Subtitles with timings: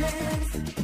[0.00, 0.79] Solo para mujeres.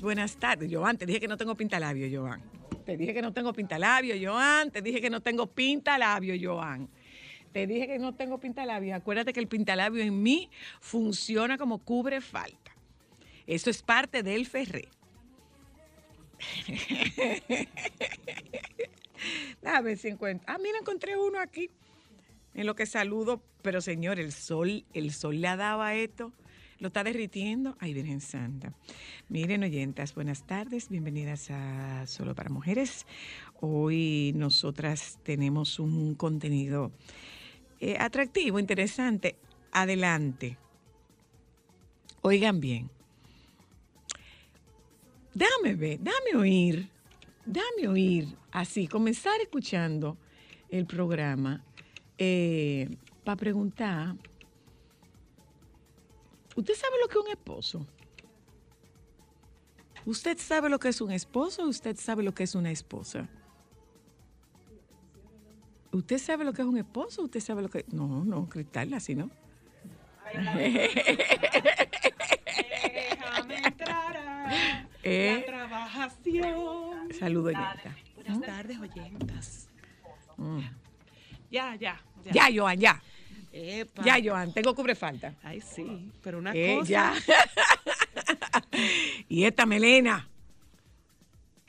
[0.00, 0.70] Buenas tardes.
[0.72, 2.40] Joan, te dije que no tengo pintalabio, Joan.
[2.86, 4.70] Te dije que no tengo pintalabio, Joan.
[4.70, 6.88] Te dije que no tengo pintalabio, Joan.
[7.52, 8.94] Te dije que no tengo pintalabio.
[8.96, 10.48] Acuérdate que el pintalabio en mí
[10.80, 12.74] funciona como cubre falta.
[13.46, 14.88] Eso es parte del ferré.
[19.66, 20.46] A ver si encuentro.
[20.48, 21.68] Ah, mira, encontré uno aquí.
[22.54, 26.32] En lo que saludo, pero señor, el sol, el sol le ha dado a esto.
[26.84, 27.78] Lo está derritiendo.
[27.80, 28.74] Ay, Virgen Santa.
[29.30, 30.90] Miren, oyentas, buenas tardes.
[30.90, 33.06] Bienvenidas a Solo para Mujeres.
[33.62, 36.92] Hoy nosotras tenemos un contenido
[37.80, 39.36] eh, atractivo, interesante.
[39.72, 40.58] Adelante.
[42.20, 42.90] Oigan bien.
[45.32, 46.90] Dame ver, dame oír,
[47.46, 50.18] dame oír, así, comenzar escuchando
[50.68, 51.64] el programa
[53.24, 54.16] para preguntar,
[56.56, 57.86] ¿usted sabe lo que es un esposo?
[60.06, 63.28] ¿Usted sabe lo que es un esposo o usted sabe lo que es una esposa?
[65.92, 67.84] ¿Usted sabe lo que es un esposo usted sabe lo que...
[67.92, 69.30] No, no, Cristal, así no.
[72.84, 75.36] Déjame entrar a Eh.
[75.38, 77.12] la trabajación.
[77.18, 77.94] Saludo, oyenta.
[78.14, 79.68] Buenas tardes, oyentas.
[80.38, 80.60] Mm.
[81.50, 82.00] Ya, ya.
[82.32, 83.02] Ya, Joan, ya.
[83.56, 84.02] Epa.
[84.04, 85.34] Ya, Joan, tengo cubre falta.
[85.42, 86.90] Ay, sí, pero una Eh, cosa.
[86.90, 87.14] ya.
[89.28, 90.28] y esta melena.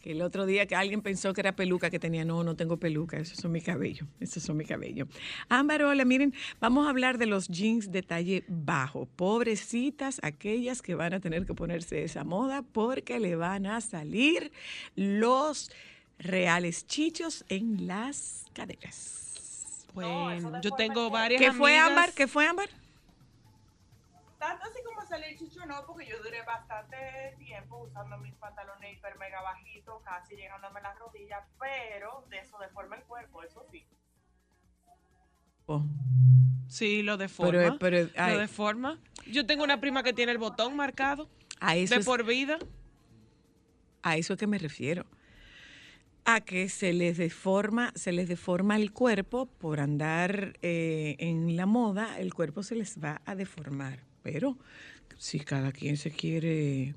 [0.01, 2.23] Que el otro día que alguien pensó que era peluca que tenía.
[2.25, 3.17] No, no tengo peluca.
[3.17, 4.07] Esos son mis cabellos.
[4.19, 5.07] Esos son mis cabellos.
[5.49, 9.07] Ámbar, hola, miren, vamos a hablar de los jeans de talle bajo.
[9.15, 14.51] Pobrecitas aquellas que van a tener que ponerse esa moda porque le van a salir
[14.95, 15.71] los
[16.19, 19.24] reales chichos en las caderas.
[19.95, 22.13] Bueno, yo tengo varias ¿Qué fue, amigas- Ámbar?
[22.13, 22.69] ¿Qué fue, Ámbar?
[24.37, 26.97] Tanto así como salir chicho no, porque yo duré bastante
[27.39, 32.57] tiempo usando mis pantalones hiper mega bajitos, casi llegándome a las rodillas, pero de eso
[32.59, 33.83] deforma el cuerpo, eso sí.
[35.65, 35.83] Oh.
[36.67, 37.51] Sí, lo deforma.
[37.51, 38.99] Pero, pero, ay, Lo deforma.
[39.27, 41.29] Yo tengo una prima que tiene el botón marcado
[41.59, 42.59] a eso de es- por vida.
[44.03, 45.05] A eso es que me refiero.
[46.27, 51.67] A que se les deforma, se les deforma el cuerpo por andar eh, en la
[51.67, 53.99] moda, el cuerpo se les va a deformar.
[54.23, 54.57] Pero
[55.19, 56.95] si cada quien se quiere,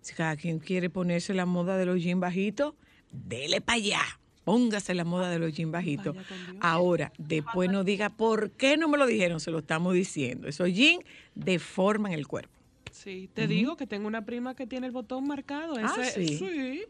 [0.00, 2.74] si cada quien quiere ponerse la moda de los jeans bajitos,
[3.10, 4.00] dele para allá.
[4.44, 6.14] Póngase la moda de los jeans bajitos.
[6.60, 10.46] Ahora, después no diga por qué no me lo dijeron, se lo estamos diciendo.
[10.46, 11.02] Esos jeans
[11.34, 12.52] deforman el cuerpo.
[12.92, 15.74] Sí, te digo que tengo una prima que tiene el botón marcado.
[15.82, 16.82] Ah, Ese- ¿sí?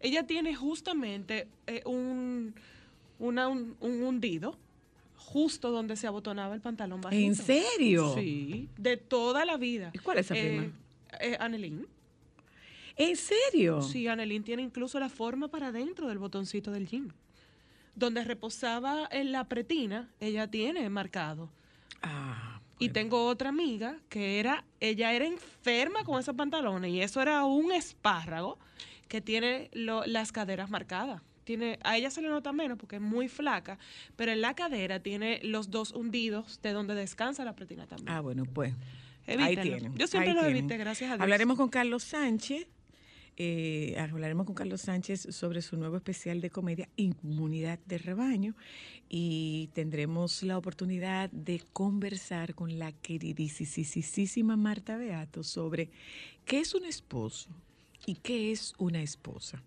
[0.00, 2.54] Ella tiene justamente eh, un,
[3.18, 4.56] una- un, un hundido
[5.16, 7.22] justo donde se abotonaba el pantalón bajito.
[7.26, 8.14] ¿En serio?
[8.14, 9.90] Sí, de toda la vida.
[9.92, 10.62] ¿Y cuál es esa prima?
[10.64, 10.72] Eh,
[11.20, 11.86] eh, Anelín.
[12.96, 13.82] ¿En serio?
[13.82, 17.12] Sí, Anelín tiene incluso la forma para adentro del botoncito del jean.
[17.94, 21.50] Donde reposaba en la pretina, ella tiene marcado.
[22.02, 27.20] Ah, Y tengo otra amiga que era, ella era enferma con esos pantalones y eso
[27.20, 28.56] era un espárrago
[29.08, 31.22] que tiene lo- las caderas marcadas.
[31.44, 33.78] Tiene, a ella se le nota menos porque es muy flaca,
[34.16, 38.10] pero en la cadera tiene los dos hundidos de donde descansa la pretina también.
[38.10, 38.74] Ah, bueno, pues.
[39.26, 39.94] Ahí tienen.
[39.96, 40.58] Yo siempre ahí lo tienen.
[40.58, 41.22] evité, gracias a Dios.
[41.22, 42.66] Hablaremos con Carlos Sánchez.
[43.40, 48.56] eh, hablaremos con Carlos Sánchez sobre su nuevo especial de comedia Inmunidad de Rebaño
[49.08, 55.88] y tendremos la oportunidad de conversar con la queridísima Marta Beato sobre
[56.44, 57.48] qué es un esposo
[58.08, 59.62] y qué es una esposa.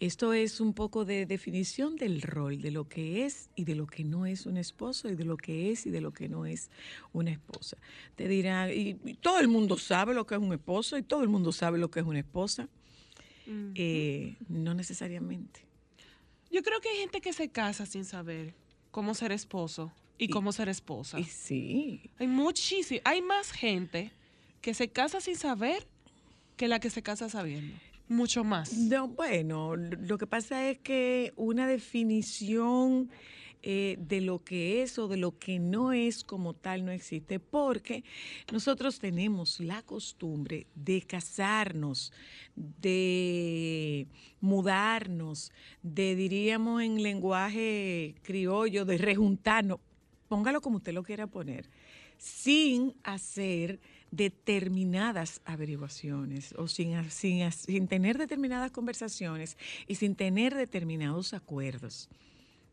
[0.00, 3.86] Esto es un poco de definición del rol, de lo que es y de lo
[3.86, 6.44] que no es un esposo y de lo que es y de lo que no
[6.44, 6.70] es
[7.12, 7.76] una esposa.
[8.16, 11.22] Te dirán, y, y todo el mundo sabe lo que es un esposo y todo
[11.22, 12.68] el mundo sabe lo que es una esposa.
[13.46, 15.60] Eh, no necesariamente.
[16.50, 18.54] Yo creo que hay gente que se casa sin saber
[18.90, 21.20] cómo ser esposo y, Y- cómo ser esposa.
[21.20, 24.10] Y sí, Hay muchísimo, hay más gente
[24.60, 25.86] que se casa sin saber
[26.56, 27.76] que la que se casa sabiendo.
[28.08, 28.76] Mucho más.
[28.76, 33.10] No, bueno, lo lo que pasa es que una definición
[33.66, 37.40] eh, de lo que es o de lo que no es como tal no existe,
[37.40, 38.04] porque
[38.52, 42.12] nosotros tenemos la costumbre de casarnos,
[42.54, 44.06] de
[44.42, 45.50] mudarnos,
[45.82, 49.78] de, diríamos en lenguaje criollo, de rejuntarnos,
[50.28, 51.70] póngalo como usted lo quiera poner,
[52.18, 53.80] sin hacer
[54.16, 59.56] determinadas averiguaciones o sin, sin, sin tener determinadas conversaciones
[59.86, 62.08] y sin tener determinados acuerdos.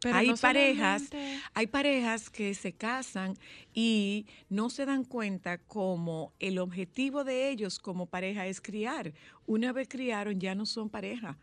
[0.01, 3.38] Pero hay no parejas, solamente- hay parejas que se casan
[3.73, 9.13] y no se dan cuenta como el objetivo de ellos como pareja es criar.
[9.45, 11.38] Una vez criaron ya no son pareja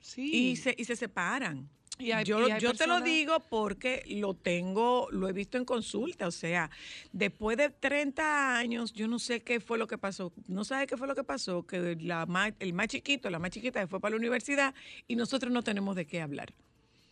[0.00, 0.30] Sí.
[0.50, 1.68] y se, y se separan.
[1.98, 5.58] Y hay- yo y hay yo te lo digo porque lo tengo, lo he visto
[5.58, 6.26] en consulta.
[6.26, 6.68] O sea,
[7.12, 10.32] después de 30 años, yo no sé qué fue lo que pasó.
[10.48, 13.50] No sabe qué fue lo que pasó, que la más- el más chiquito, la más
[13.50, 14.74] chiquita se fue para la universidad
[15.06, 16.52] y nosotros no tenemos de qué hablar.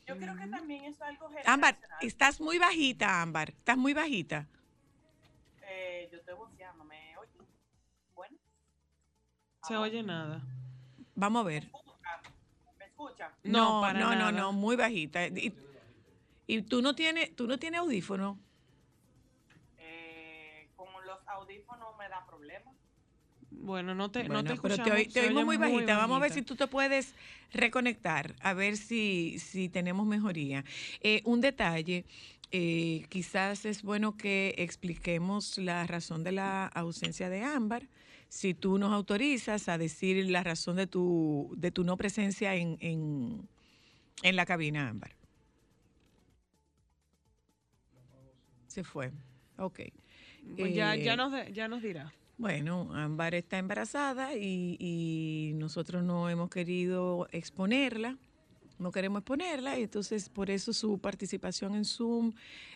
[0.04, 3.50] Yo creo que también es algo Ámbar, estás muy bajita, Ámbar.
[3.50, 4.48] Estás muy bajita.
[5.64, 7.30] Eh, yo estoy voceando, ¿me oye?
[8.16, 8.36] Bueno.
[9.66, 10.42] Se oye nada.
[11.14, 11.70] Vamos a ver.
[13.44, 14.32] No, No, para no, no, nada.
[14.32, 15.26] no, muy bajita.
[15.26, 15.52] Y,
[16.46, 18.38] y tú no tienes, tú no tienes audífono.
[19.78, 22.74] Eh, con los audífonos me da problemas.
[23.50, 25.96] Bueno, no te, no Bueno, te pero te, te oímos muy bajita.
[25.96, 27.14] Vamos a ver si tú te puedes
[27.52, 30.64] reconectar, a ver si, si tenemos mejoría.
[31.00, 32.04] Eh, un detalle,
[32.50, 37.86] eh, quizás es bueno que expliquemos la razón de la ausencia de Ámbar.
[38.34, 42.78] Si tú nos autorizas a decir la razón de tu, de tu no presencia en,
[42.80, 43.46] en,
[44.22, 45.14] en la cabina, Ámbar.
[48.68, 49.12] Se fue.
[49.58, 49.80] Ok.
[50.56, 52.10] Pues ya, ya, Eh, nos, ya nos dirá.
[52.38, 58.16] bueno, Ámbar está embarazada y, y nosotros no hemos querido exponerla,
[58.78, 62.32] no queremos exponerla, y entonces por eso su participación en Zoom,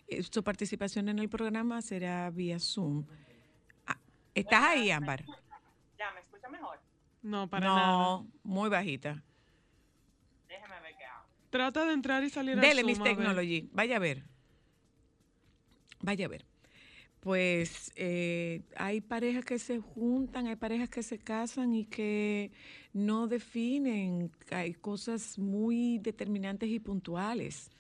[0.09, 3.07] eh, su participación en el programa será vía Zoom.
[3.87, 3.99] Ah,
[4.35, 5.25] ¿Estás ahí, Ámbar?
[6.47, 6.79] Ya, ¿me escucha mejor?
[7.23, 8.25] No, para no, nada.
[8.43, 9.23] muy bajita.
[10.49, 11.25] Déjeme ver qué hago.
[11.51, 13.17] Trata de entrar y salir Dele, Miss Zoom, a ver.
[13.17, 13.69] Technology.
[13.73, 14.25] Vaya a ver.
[16.01, 16.45] Vaya a ver.
[17.21, 22.53] Pues eh, hay parejas que se juntan, hay parejas que se casan y que
[22.93, 27.71] no definen, hay cosas muy determinantes y puntuales.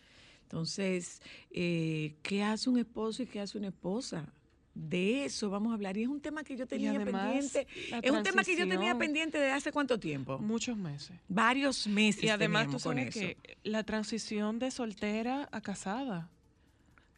[0.42, 4.32] Entonces, eh, ¿qué hace un esposo y qué hace una esposa?
[4.78, 5.96] De eso vamos a hablar.
[5.96, 7.66] Y es un tema que yo tenía además, pendiente.
[8.02, 10.38] Es un tema que yo tenía pendiente de hace cuánto tiempo.
[10.38, 11.16] Muchos meses.
[11.28, 12.22] Varios meses.
[12.24, 13.20] Y además tú con sabes eso.
[13.20, 16.28] que la transición de soltera a casada,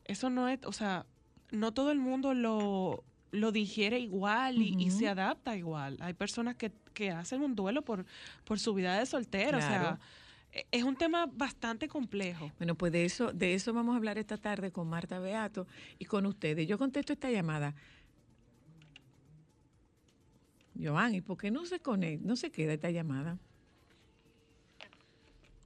[0.05, 1.05] eso no es, o sea,
[1.51, 3.03] no todo el mundo lo,
[3.33, 5.97] lo digiere igual y, se adapta igual.
[6.01, 8.07] Hay personas que, que hacen un duelo por,
[8.45, 9.99] por su vida de soltera, o sea,
[10.53, 12.51] es un tema bastante complejo.
[12.59, 15.67] Bueno, pues de eso, de eso vamos a hablar esta tarde con Marta Beato
[15.99, 16.67] y con ustedes.
[16.67, 17.75] Yo contesto esta llamada.
[20.81, 23.39] Joan, ¿y por qué no se conecta, no se queda esta llamada?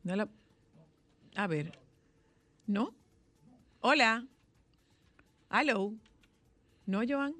[0.05, 0.29] No la,
[1.37, 1.79] a ver.
[2.67, 2.95] ¿No?
[3.81, 4.27] Hola.
[5.51, 5.93] Hello.
[6.87, 7.35] ¿No, Joan?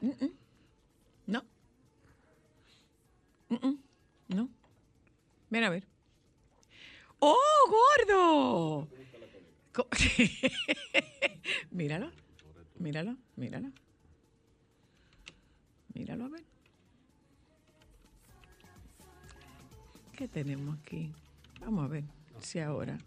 [0.00, 0.26] Mm.
[1.26, 1.44] No.
[4.28, 4.48] No.
[5.50, 5.84] Ven a ver.
[7.18, 7.36] ¡Oh,
[7.68, 8.88] gordo!
[11.70, 12.10] Míralo,
[12.78, 13.70] míralo, míralo.
[15.94, 16.44] Míralo a ver.
[20.16, 21.12] ¿Qué tenemos aquí?
[21.60, 22.04] Vamos a ver
[22.40, 22.98] si ahora.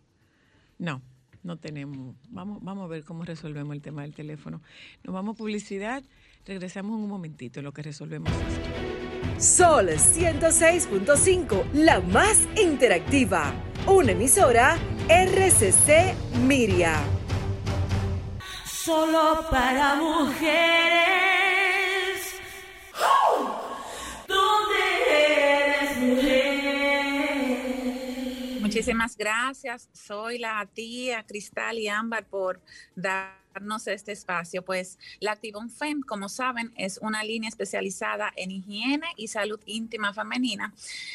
[0.80, 1.02] No,
[1.44, 2.16] no tenemos.
[2.30, 4.62] Vamos, vamos a ver cómo resolvemos el tema del teléfono.
[5.04, 6.04] Nos vamos a publicidad.
[6.46, 9.03] Regresamos en un momentito en lo que resolvemos esto.
[9.38, 13.54] Sol 106.5, la más interactiva.
[13.88, 14.78] Una emisora
[15.10, 16.96] RCC Miria.
[18.66, 20.44] Solo para mujeres.
[24.28, 24.76] ¿Dónde
[25.10, 26.54] eres mujer?
[28.62, 29.90] Muchísimas gracias.
[29.92, 32.62] Soy la tía Cristal y Ámbar por
[32.96, 34.64] dar darnos este espacio.
[34.64, 40.14] Pues la Activon FEM, como saben, es una línea especializada en higiene y salud íntima
[40.14, 40.74] femenina.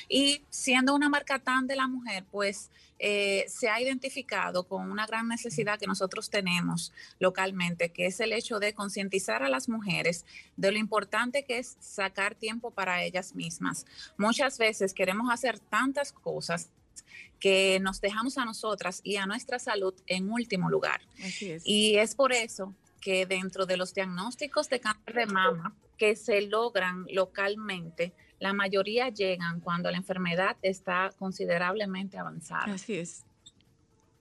[0.09, 5.07] Y siendo una marca tan de la mujer, pues eh, se ha identificado con una
[5.07, 10.25] gran necesidad que nosotros tenemos localmente, que es el hecho de concientizar a las mujeres
[10.57, 13.87] de lo importante que es sacar tiempo para ellas mismas.
[14.16, 16.71] Muchas veces queremos hacer tantas cosas
[17.40, 21.00] que nos dejamos a nosotras y a nuestra salud en último lugar.
[21.25, 21.62] Así es.
[21.64, 26.43] Y es por eso que dentro de los diagnósticos de cáncer de mama que se
[26.43, 32.73] logran localmente, la mayoría llegan cuando la enfermedad está considerablemente avanzada.
[32.73, 33.25] Así es.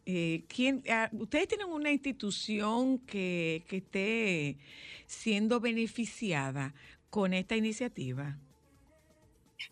[0.05, 4.57] Eh, ¿quién, ah, ¿Ustedes tienen una institución que, que esté
[5.05, 6.74] siendo beneficiada
[7.10, 8.38] con esta iniciativa?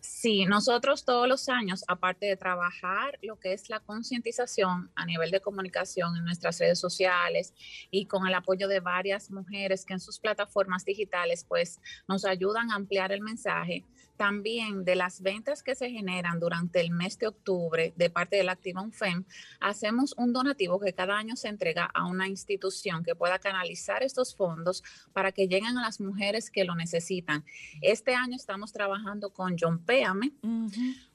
[0.00, 5.30] Sí, nosotros todos los años, aparte de trabajar lo que es la concientización a nivel
[5.30, 7.54] de comunicación en nuestras redes sociales
[7.90, 12.70] y con el apoyo de varias mujeres que en sus plataformas digitales pues nos ayudan
[12.70, 13.84] a ampliar el mensaje,
[14.16, 18.48] también de las ventas que se generan durante el mes de octubre de parte del
[18.48, 19.24] Activon FEM,
[19.60, 24.34] hacemos un donativo que cada año se entrega a una institución que pueda canalizar estos
[24.34, 24.82] fondos
[25.12, 27.44] para que lleguen a las mujeres que lo necesitan.
[27.82, 30.32] Este año estamos trabajando con John Péame,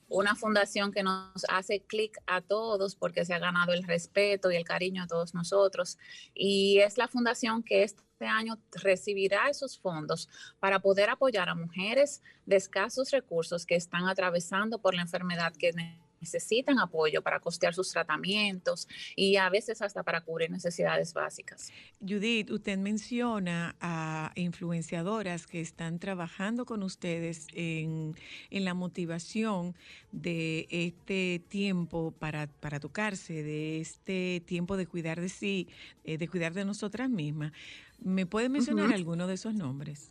[0.07, 4.55] una fundación que nos hace clic a todos porque se ha ganado el respeto y
[4.55, 5.97] el cariño a todos nosotros.
[6.33, 12.21] Y es la fundación que este año recibirá esos fondos para poder apoyar a mujeres
[12.45, 15.71] de escasos recursos que están atravesando por la enfermedad que
[16.21, 21.71] necesitan apoyo para costear sus tratamientos y a veces hasta para cubrir necesidades básicas.
[21.99, 28.15] Judith, usted menciona a influenciadoras que están trabajando con ustedes en,
[28.51, 29.75] en la motivación
[30.11, 35.67] de este tiempo para, para tocarse, de este tiempo de cuidar de sí,
[36.03, 37.51] eh, de cuidar de nosotras mismas.
[38.01, 40.09] ¿Me puede mencionar alguno de esos nombres?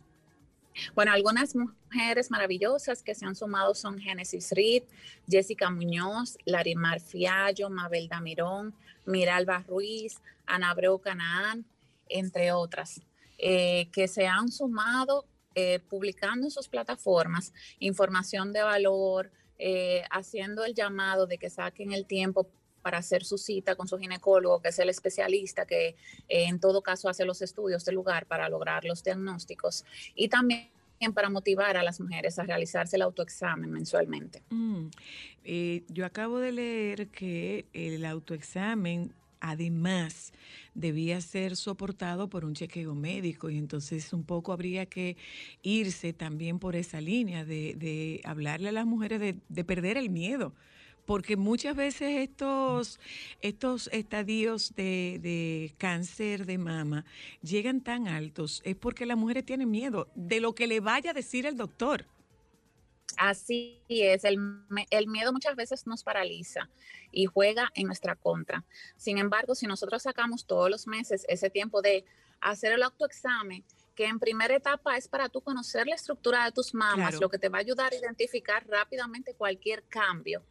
[0.95, 4.83] Bueno, algunas mujeres maravillosas que se han sumado son Génesis Reed,
[5.27, 8.73] Jessica Muñoz, Larimar Fiallo, Mabel Damirón,
[9.05, 11.65] Miralba Ruiz, Ana Abreu Canaán,
[12.07, 13.01] entre otras,
[13.37, 20.63] eh, que se han sumado eh, publicando en sus plataformas información de valor, eh, haciendo
[20.63, 22.49] el llamado de que saquen el tiempo
[22.81, 25.95] para hacer su cita con su ginecólogo, que es el especialista que eh,
[26.27, 29.85] en todo caso hace los estudios del lugar para lograr los diagnósticos
[30.15, 30.69] y también
[31.13, 34.43] para motivar a las mujeres a realizarse el autoexamen mensualmente.
[34.49, 34.87] Mm,
[35.43, 40.31] eh, yo acabo de leer que el autoexamen además
[40.75, 45.17] debía ser soportado por un chequeo médico y entonces un poco habría que
[45.63, 50.11] irse también por esa línea de, de hablarle a las mujeres de, de perder el
[50.11, 50.53] miedo.
[51.11, 52.97] Porque muchas veces estos,
[53.41, 57.03] estos estadios de, de cáncer de mama
[57.41, 61.13] llegan tan altos, es porque las mujeres tienen miedo de lo que le vaya a
[61.13, 62.05] decir el doctor.
[63.17, 64.37] Así es, el,
[64.89, 66.69] el miedo muchas veces nos paraliza
[67.11, 68.63] y juega en nuestra contra.
[68.95, 72.05] Sin embargo, si nosotros sacamos todos los meses ese tiempo de
[72.39, 73.65] hacer el autoexamen,
[73.95, 77.19] que en primera etapa es para tú conocer la estructura de tus mamas, Claro.
[77.19, 80.41] lo que te va a ayudar a identificar rápidamente cualquier cambio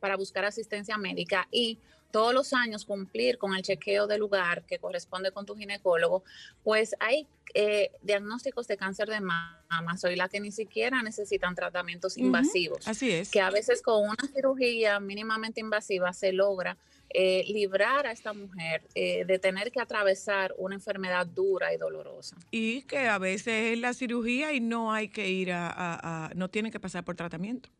[0.00, 1.78] para buscar asistencia médica y
[2.10, 6.24] todos los años cumplir con el chequeo de lugar que corresponde con tu ginecólogo,
[6.64, 12.16] pues hay eh, diagnósticos de cáncer de mama, soy la que ni siquiera necesitan tratamientos
[12.16, 13.30] invasivos, Así es.
[13.30, 16.78] que a veces con una cirugía mínimamente invasiva se logra
[17.10, 22.36] eh, librar a esta mujer eh, de tener que atravesar una enfermedad dura y dolorosa.
[22.50, 26.34] Y que a veces es la cirugía y no hay que ir a, a- a-
[26.34, 27.70] no tienen que pasar por tratamiento.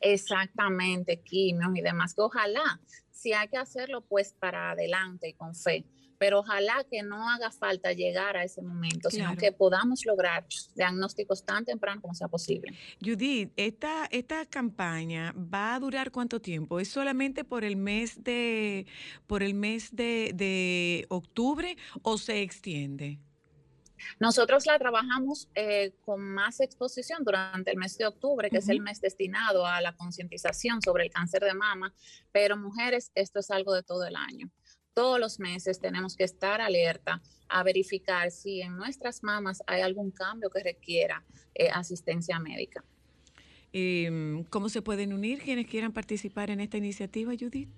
[0.00, 5.54] Exactamente, quimios y demás, que ojalá, si hay que hacerlo, pues para adelante y con
[5.54, 5.84] fe,
[6.18, 11.44] pero ojalá que no haga falta llegar a ese momento, sino que podamos lograr diagnósticos
[11.44, 12.76] tan temprano como sea posible.
[13.04, 16.80] Judith, esta, esta campaña va a durar cuánto tiempo?
[16.80, 18.86] ¿Es solamente por el mes de,
[19.26, 23.18] por el mes de, de octubre o se extiende?
[24.18, 28.80] Nosotros la trabajamos eh, con más exposición durante el mes de octubre, que es el
[28.80, 31.94] mes destinado a la concientización sobre el cáncer de mama,
[32.32, 34.50] pero mujeres, esto es algo de todo el año.
[34.94, 40.10] Todos los meses tenemos que estar alerta a verificar si en nuestras mamas hay algún
[40.10, 41.22] cambio que requiera
[41.54, 42.82] eh, asistencia médica.
[43.72, 47.68] Em, ¿Cómo se pueden unir quienes quieran participar en esta iniciativa, Judith?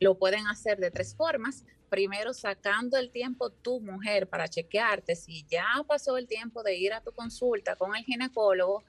[0.00, 1.64] Lo pueden hacer de tres formas.
[1.90, 5.16] Primero, sacando el tiempo tu mujer para chequearte.
[5.16, 8.84] Si ya pasó el tiempo de ir a tu consulta con el ginecólogo,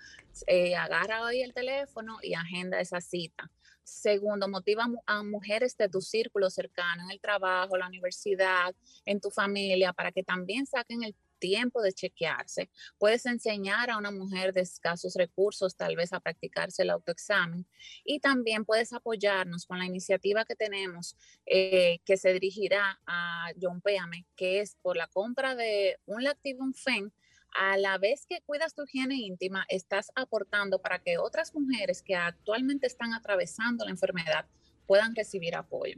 [0.46, 3.52] eh, agarra hoy el teléfono y agenda esa cita.
[3.84, 8.74] Segundo, motiva a mu- a mujeres de tu círculo cercano, en el trabajo, la universidad,
[9.04, 12.70] en tu familia, para que también saquen el tiempo de chequearse.
[13.00, 17.66] Puedes enseñar a una mujer de escasos recursos tal vez a practicarse el autoexamen
[18.06, 21.18] y también puedes apoyarnos con la iniciativa que tenemos
[21.48, 26.74] eh, que se dirigirá a John Péame, que es por la compra de un Lactivum
[26.74, 27.12] Fen
[27.54, 32.16] a la vez que cuidas tu higiene íntima, estás aportando para que otras mujeres que
[32.16, 34.46] actualmente están atravesando la enfermedad
[34.86, 35.98] puedan recibir apoyo.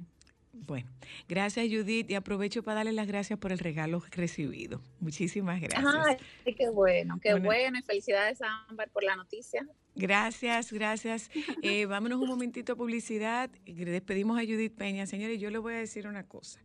[0.53, 0.87] Bueno,
[1.27, 4.81] gracias Judith y aprovecho para darle las gracias por el regalo recibido.
[4.99, 6.17] Muchísimas gracias.
[6.45, 7.45] Ay, qué bueno, qué Bueno.
[7.45, 7.79] bueno.
[7.79, 9.67] Y felicidades a Ámbar por la noticia.
[9.95, 11.29] Gracias, gracias.
[11.63, 13.49] Eh, vámonos un momentito a publicidad.
[13.65, 15.05] Despedimos a Judith Peña.
[15.07, 16.61] Señores, yo les voy a decir una cosa.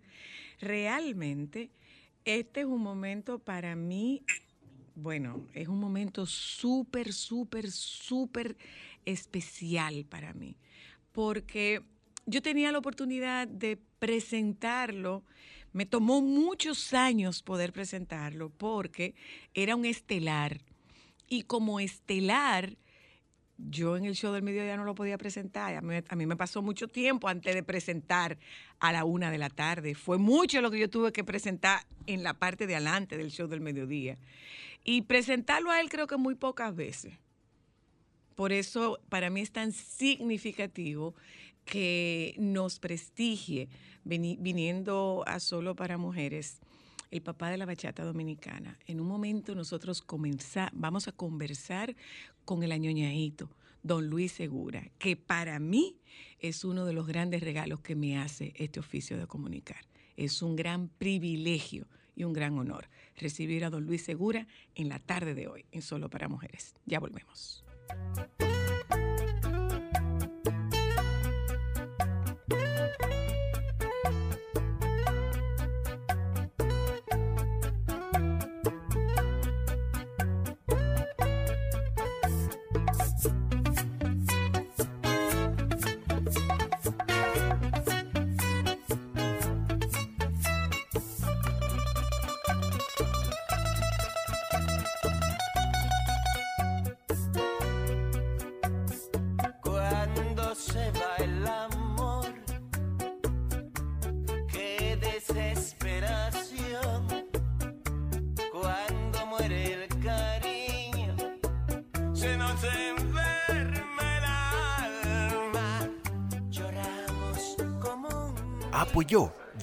[0.61, 1.71] Realmente,
[2.25, 4.23] este es un momento para mí,
[4.95, 8.57] bueno, es un momento súper, súper, súper
[9.04, 10.57] especial para mí.
[11.12, 11.83] Porque
[12.28, 15.25] yo tenía la oportunidad de presentarlo.
[15.73, 19.14] Me tomó muchos años poder presentarlo porque
[19.54, 20.61] era un estelar.
[21.26, 22.76] Y como estelar,
[23.56, 25.75] yo en el show del mediodía no lo podía presentar.
[25.75, 25.80] A
[26.16, 28.38] mí, me pasó mucho tiempo antes de presentar
[28.78, 29.94] a la una de la tarde.
[29.94, 33.49] Fue mucho lo que yo tuve que presentar en la parte de adelante del show
[33.49, 34.18] del mediodía.
[34.85, 37.14] Y presentarlo a él creo que muy pocas veces.
[38.35, 41.14] Por eso para mí es tan significativo
[41.69, 43.69] que nos prestigie
[44.05, 46.61] viniendo a Solo para Mujeres
[47.11, 48.79] el papá de la bachata dominicana.
[48.87, 51.95] En un momento nosotros comenzá- vamos a conversar
[52.45, 53.51] con el añoñadito,
[53.83, 55.97] don Luis Segura, que para mí
[56.39, 59.85] es uno de los grandes regalos que me hace este oficio de comunicar.
[60.17, 64.99] Es un gran privilegio y un gran honor recibir a don Luis Segura en la
[64.99, 66.75] tarde de hoy en Solo para Mujeres.
[66.87, 67.63] Ya volvemos.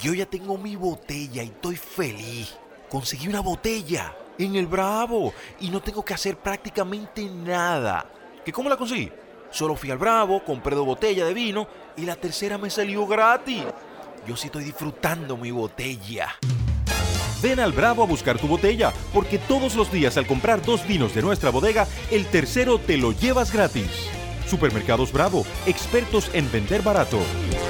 [0.06, 2.56] Yo, ya tengo mi botella y estoy feliz.
[2.89, 8.08] Conseguí una botella en el Bravo y no tengo que hacer prácticamente nada.
[8.46, 9.12] ¿Que cómo la conseguí?
[9.50, 13.63] Solo fui al Bravo, compré dos botellas de vino y la tercera me salió gratis.
[14.28, 16.36] Yo sí estoy disfrutando mi botella.
[17.41, 21.15] Ven al Bravo a buscar tu botella, porque todos los días al comprar dos vinos
[21.15, 24.08] de nuestra bodega, el tercero te lo llevas gratis.
[24.46, 27.18] Supermercados Bravo, expertos en vender barato.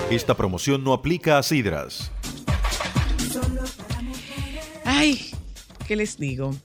[0.09, 2.11] Esta promoción no aplica a sidras.
[4.97, 5.19] Ay,
[5.87, 6.55] ¿qué les digo?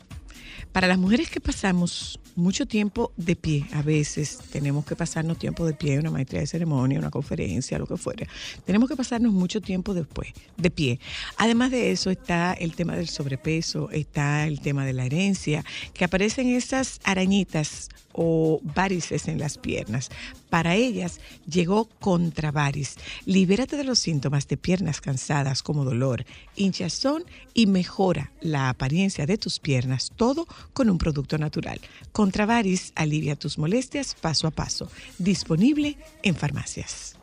[0.70, 5.66] Para las mujeres que pasamos mucho tiempo de pie, a veces tenemos que pasarnos tiempo
[5.66, 8.26] de pie, una maestría de ceremonia, una conferencia, lo que fuera.
[8.64, 11.00] Tenemos que pasarnos mucho tiempo después, de pie.
[11.36, 15.64] Además de eso está el tema del sobrepeso, está el tema de la herencia,
[15.94, 20.10] que aparecen esas arañitas o varices en las piernas.
[20.48, 22.96] Para ellas llegó Contravaris.
[23.24, 26.24] Libérate de los síntomas de piernas cansadas como dolor,
[26.56, 31.80] hinchazón y mejora la apariencia de tus piernas, todo con un producto natural.
[32.20, 34.90] Contravaris alivia tus molestias paso a paso.
[35.16, 37.16] Disponible en farmacias.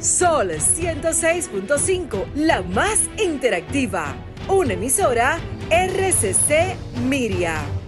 [0.00, 4.16] Sol 106.5, la más interactiva.
[4.48, 7.79] Una emisora RCC Miria.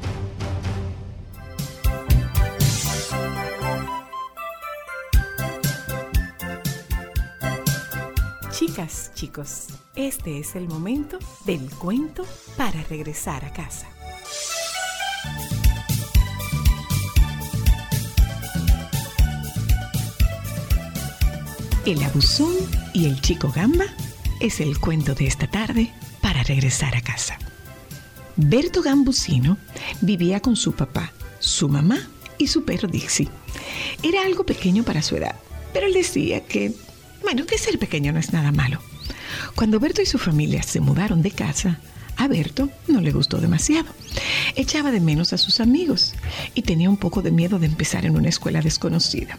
[8.65, 12.25] Chicas, chicos, este es el momento del cuento
[12.57, 13.89] para regresar a casa.
[21.85, 22.55] El abusón
[22.93, 23.87] y el chico gamba
[24.39, 27.41] es el cuento de esta tarde para regresar a casa.
[28.37, 29.59] Berto Gambusino
[30.03, 31.99] vivía con su papá, su mamá
[32.39, 33.29] y su perro Dixie.
[34.05, 35.35] Era algo pequeño para su edad,
[35.73, 36.73] pero él decía que,
[37.23, 38.81] bueno, que ser pequeño no es nada malo.
[39.55, 41.81] Cuando Berto y su familia se mudaron de casa,
[42.17, 43.89] A Berto no le gustó demasiado.
[44.55, 46.15] Echaba de menos a sus amigos
[46.55, 49.39] y tenía un poco de miedo de empezar en una escuela desconocida.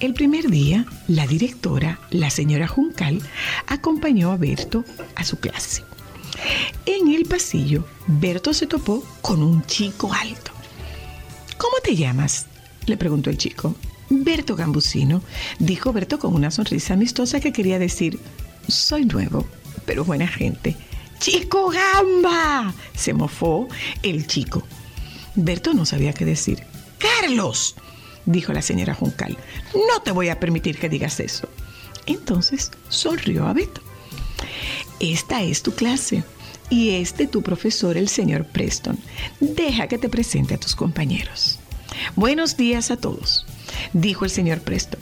[0.00, 3.20] El primer día, la directora, la señora Juncal,
[3.66, 4.84] acompañó a Berto
[5.16, 5.82] a su clase.
[6.86, 10.52] En el pasillo, Berto se topó con un chico alto.
[11.56, 12.46] ¿Cómo te llamas?
[12.86, 13.74] le preguntó el chico.
[14.10, 15.22] Berto Gambusino,
[15.58, 18.18] dijo Berto con una sonrisa amistosa que quería decir,
[18.66, 19.46] soy nuevo,
[19.84, 20.76] pero buena gente.
[21.18, 22.72] ¡Chico Gamba!
[22.94, 23.68] se mofó
[24.02, 24.62] el chico.
[25.34, 26.62] Berto no sabía qué decir.
[26.98, 27.76] ¡Carlos!
[28.24, 29.36] dijo la señora Juncal.
[29.74, 31.48] No te voy a permitir que digas eso.
[32.06, 33.80] Entonces sonrió a Beto.
[35.00, 36.24] Esta es tu clase
[36.70, 38.98] y este tu profesor, el señor Preston.
[39.40, 41.58] Deja que te presente a tus compañeros.
[42.16, 43.46] Buenos días a todos,
[43.92, 45.00] dijo el señor Preston.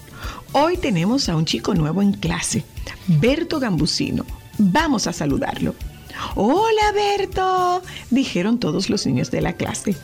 [0.53, 2.65] Hoy tenemos a un chico nuevo en clase,
[3.07, 4.25] Berto Gambusino.
[4.59, 5.75] Vamos a saludarlo.
[6.35, 9.97] Hola Berto, dijeron todos los niños de la clase.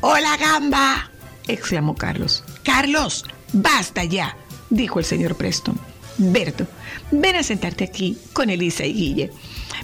[0.00, 1.10] Hola Gamba,
[1.46, 2.42] exclamó Carlos.
[2.62, 4.36] Carlos, basta ya,
[4.70, 5.78] dijo el señor Preston.
[6.16, 6.66] Berto,
[7.10, 9.30] ven a sentarte aquí con Elisa y Guille.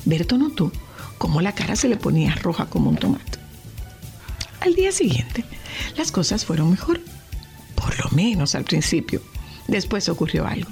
[0.04, 0.72] Berto notó
[1.18, 3.38] cómo la cara se le ponía roja como un tomate.
[4.60, 5.44] Al día siguiente,
[5.96, 7.00] las cosas fueron mejor,
[7.84, 9.20] por lo menos al principio.
[9.68, 10.70] Después ocurrió algo.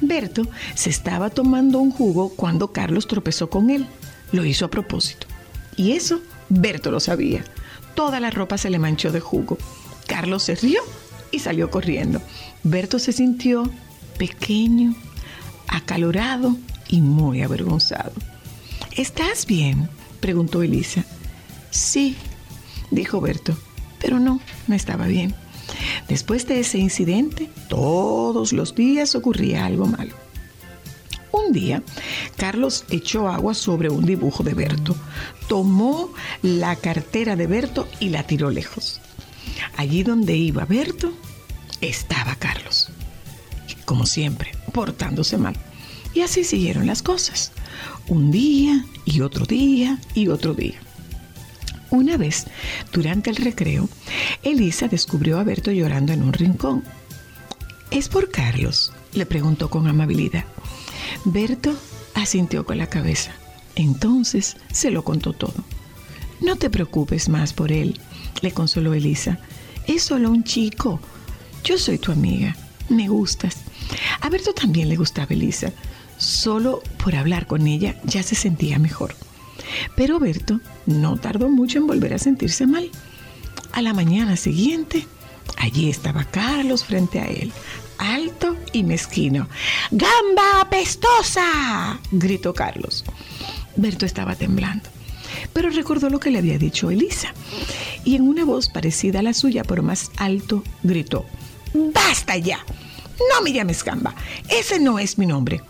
[0.00, 3.86] Berto se estaba tomando un jugo cuando Carlos tropezó con él.
[4.32, 5.26] Lo hizo a propósito.
[5.76, 7.44] Y eso Berto lo sabía.
[7.94, 9.58] Toda la ropa se le manchó de jugo.
[10.06, 10.80] Carlos se rió
[11.30, 12.22] y salió corriendo.
[12.62, 13.70] Berto se sintió
[14.16, 14.94] pequeño,
[15.68, 16.56] acalorado
[16.88, 18.12] y muy avergonzado.
[18.96, 19.90] ¿Estás bien?
[20.20, 21.04] preguntó Elisa.
[21.70, 22.16] Sí,
[22.90, 23.56] dijo Berto,
[24.00, 25.34] pero no, no estaba bien.
[26.08, 30.14] Después de ese incidente, todos los días ocurría algo malo.
[31.32, 31.82] Un día,
[32.36, 34.96] Carlos echó agua sobre un dibujo de Berto,
[35.48, 39.00] tomó la cartera de Berto y la tiró lejos.
[39.76, 41.12] Allí donde iba Berto,
[41.80, 42.90] estaba Carlos.
[43.84, 45.56] Como siempre, portándose mal.
[46.14, 47.52] Y así siguieron las cosas.
[48.08, 50.80] Un día y otro día y otro día.
[51.90, 52.46] Una vez,
[52.92, 53.88] durante el recreo,
[54.42, 56.84] Elisa descubrió a Berto llorando en un rincón.
[57.90, 58.92] ¿Es por Carlos?
[59.12, 60.44] le preguntó con amabilidad.
[61.24, 61.74] Berto
[62.14, 63.32] asintió con la cabeza.
[63.74, 65.64] Entonces se lo contó todo.
[66.40, 68.00] No te preocupes más por él,
[68.40, 69.38] le consoló Elisa.
[69.86, 71.00] Es solo un chico.
[71.64, 72.56] Yo soy tu amiga.
[72.88, 73.56] Me gustas.
[74.20, 75.72] A Berto también le gustaba Elisa.
[76.18, 79.14] Solo por hablar con ella ya se sentía mejor.
[79.96, 82.90] Pero Berto no tardó mucho en volver a sentirse mal.
[83.72, 85.06] A la mañana siguiente,
[85.56, 87.52] allí estaba Carlos frente a él,
[87.98, 89.48] alto y mezquino.
[89.90, 92.00] ¡Gamba apestosa!
[92.10, 93.04] gritó Carlos.
[93.76, 94.88] Berto estaba temblando,
[95.52, 97.32] pero recordó lo que le había dicho Elisa
[98.04, 101.24] y en una voz parecida a la suya, pero más alto, gritó:
[101.74, 102.64] ¡Basta ya!
[103.34, 104.14] No me llames Gamba,
[104.48, 105.60] ese no es mi nombre.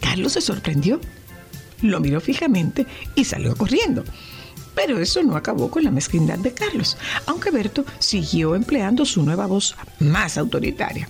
[0.00, 1.00] Carlos se sorprendió,
[1.82, 4.04] lo miró fijamente y salió corriendo.
[4.74, 9.46] Pero eso no acabó con la mezquindad de Carlos, aunque Berto siguió empleando su nueva
[9.46, 11.08] voz más autoritaria.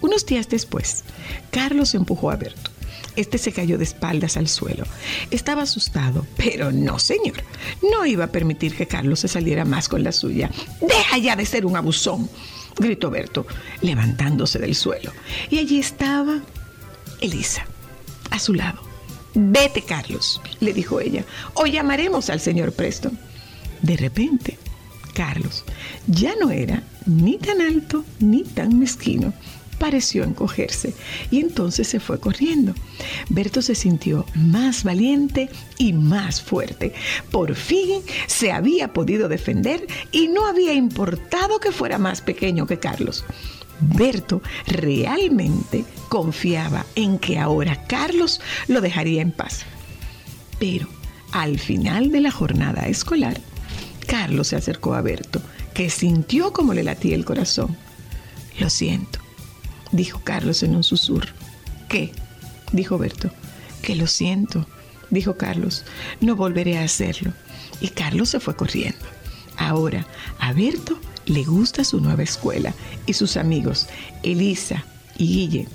[0.00, 1.04] Unos días después,
[1.50, 2.70] Carlos empujó a Berto.
[3.16, 4.84] Este se cayó de espaldas al suelo.
[5.32, 7.42] Estaba asustado, pero no, señor.
[7.90, 10.50] No iba a permitir que Carlos se saliera más con la suya.
[10.80, 12.30] Deja ya de ser un abusón,
[12.78, 13.44] gritó Berto,
[13.80, 15.12] levantándose del suelo.
[15.50, 16.40] Y allí estaba
[17.20, 17.66] Elisa,
[18.30, 18.87] a su lado.
[19.40, 21.24] Vete, Carlos, le dijo ella,
[21.54, 23.16] o llamaremos al señor Preston.
[23.82, 24.58] De repente,
[25.14, 25.64] Carlos
[26.08, 29.32] ya no era ni tan alto ni tan mezquino.
[29.78, 30.92] Pareció encogerse
[31.30, 32.74] y entonces se fue corriendo.
[33.28, 35.48] Berto se sintió más valiente
[35.78, 36.92] y más fuerte.
[37.30, 42.80] Por fin se había podido defender y no había importado que fuera más pequeño que
[42.80, 43.24] Carlos.
[43.80, 49.64] Berto realmente confiaba en que ahora Carlos lo dejaría en paz.
[50.58, 50.88] Pero
[51.32, 53.40] al final de la jornada escolar,
[54.06, 55.40] Carlos se acercó a Berto,
[55.74, 57.76] que sintió como le latía el corazón.
[58.58, 59.18] Lo siento,
[59.92, 61.32] dijo Carlos en un susurro.
[61.88, 62.12] ¿Qué?
[62.72, 63.30] dijo Berto.
[63.82, 64.66] Que lo siento,
[65.10, 65.84] dijo Carlos.
[66.20, 67.32] No volveré a hacerlo.
[67.80, 68.98] Y Carlos se fue corriendo.
[69.56, 70.06] Ahora,
[70.38, 72.74] a Berto le gusta su nueva escuela
[73.06, 73.86] y sus amigos,
[74.22, 74.84] Elisa
[75.16, 75.68] y Guille.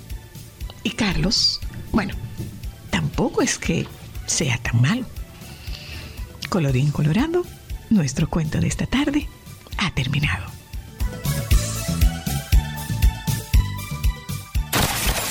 [0.82, 1.60] Y Carlos,
[1.92, 2.14] bueno,
[2.90, 3.86] tampoco es que
[4.26, 5.06] sea tan malo.
[6.48, 7.44] Colorín colorado,
[7.90, 9.28] nuestro cuento de esta tarde
[9.78, 10.44] ha terminado.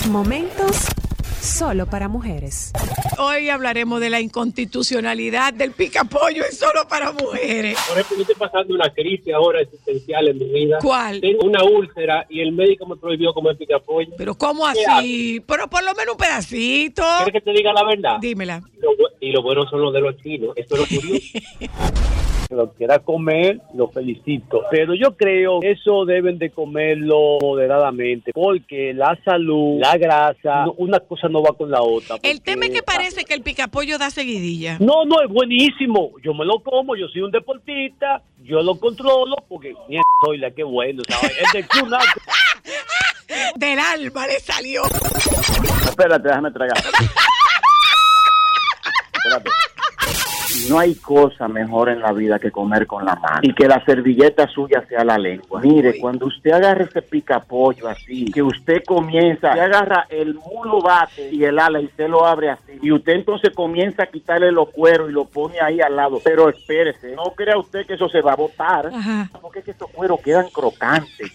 [0.10, 0.88] Momentos
[1.44, 2.72] solo para mujeres.
[3.20, 7.78] Hoy hablaremos de la inconstitucionalidad del picapollo es solo para mujeres.
[7.88, 10.78] Por ejemplo, yo estoy pasando una crisis ahora existencial en mi vida.
[10.82, 11.22] ¿Cuál?
[11.22, 14.12] Tengo una úlcera y el médico me prohibió comer picapollo.
[14.18, 15.44] Pero ¿cómo ¿Qué así?
[15.46, 17.04] Pero por lo menos un pedacito.
[17.24, 18.18] ¿Quieres que te diga la verdad?
[18.22, 18.62] Dímela.
[18.78, 20.52] Y lo, bu- y lo bueno son los de los chinos.
[20.56, 21.28] Eso es lo curioso.
[22.54, 24.62] Que lo quiera comer, lo felicito.
[24.70, 30.76] Pero yo creo que eso deben de comerlo moderadamente, porque la salud, la grasa, no-
[30.78, 32.18] una cosa no va con la otra.
[32.22, 34.78] El tema es que parece que el picapollo da seguidilla.
[34.80, 36.12] No, no, es buenísimo.
[36.24, 40.52] Yo me lo como, yo soy un deportista, yo lo controlo, porque mierda, soy la
[40.52, 41.02] que bueno.
[41.10, 41.36] ¿sabes?
[41.42, 41.98] Es de cuna.
[43.56, 44.84] Del alma le salió.
[45.90, 46.78] Espérate, déjame tragar.
[50.70, 53.84] No hay cosa mejor en la vida que comer con la mano y que la
[53.86, 55.62] servilleta suya sea la lengua.
[55.62, 61.30] Mire, cuando usted agarra ese picapollo así, que usted comienza, usted agarra el mulo bate
[61.32, 64.70] y el ala y usted lo abre así, y usted entonces comienza a quitarle los
[64.70, 66.20] cueros y lo pone ahí al lado.
[66.24, 68.92] Pero espérese, no crea usted que eso se va a botar,
[69.42, 71.32] porque es que esos cueros quedan crocantes.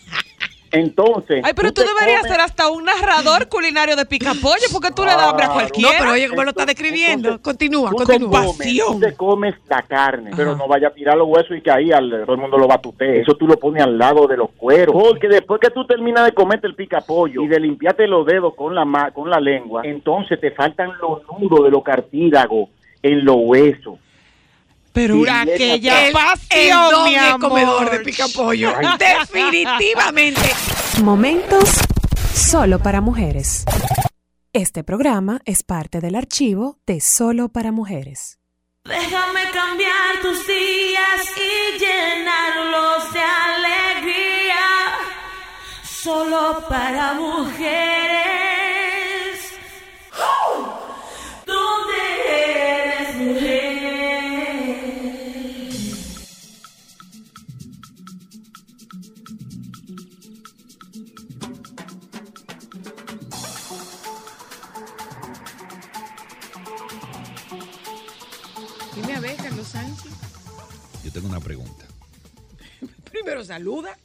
[0.71, 5.03] Entonces, Ay, pero tú deberías comes- ser hasta un narrador culinario de picapollo, porque tú
[5.03, 5.53] le das hambre a Claro.
[5.55, 5.93] cualquiera.
[5.93, 7.41] No, pero oye, ¿cómo lo está describiendo?
[7.41, 8.41] Continúa, Tú continúa.
[8.41, 11.61] te comes, tú te comes la carne, pero no vaya a tirar los huesos y
[11.63, 13.17] que ahí al, todo el mundo lo tutear.
[13.17, 14.93] Eso tú lo pones al lado de los cueros.
[14.95, 18.75] Porque después que tú terminas de comerte el picapollo y de limpiarte los dedos con
[18.75, 22.69] la, ma- con la lengua, entonces te faltan los nudos de los cartílagos
[23.03, 23.95] en los huesos.
[24.99, 27.41] Pero Y una aquella el- pasión, el don mi es amor.
[27.51, 28.73] comedor de picapollo.
[28.99, 30.41] Definitivamente.
[31.05, 31.71] Momentos
[32.35, 33.65] solo para mujeres.
[34.53, 38.41] Este programa es parte del archivo de Solo para Mujeres.
[38.87, 44.67] Déjame cambiar tus días y llenarlos de alegría.
[45.85, 48.28] Solo para mujeres.
[71.09, 71.87] Yo tengo una pregunta.
[73.11, 73.97] Primero saluda.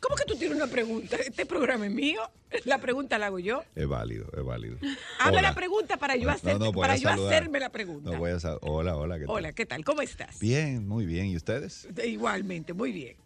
[0.00, 1.14] ¿Cómo que tú tienes una pregunta?
[1.14, 2.20] Este programa es mío.
[2.64, 3.62] La pregunta la hago yo.
[3.76, 4.76] Es válido, es válido.
[5.20, 5.42] Hazme Hola.
[5.42, 8.10] la pregunta para yo, No, hacer, no, voy para a yo hacerme la pregunta.
[8.10, 9.20] No voy a sal- Hola, hola.
[9.20, 9.34] ¿qué tal?
[9.36, 9.84] Hola, ¿qué tal?
[9.84, 10.40] ¿Cómo estás?
[10.40, 11.26] Bien, muy bien.
[11.26, 11.86] ¿Y ustedes?
[12.04, 13.16] Igualmente, muy bien.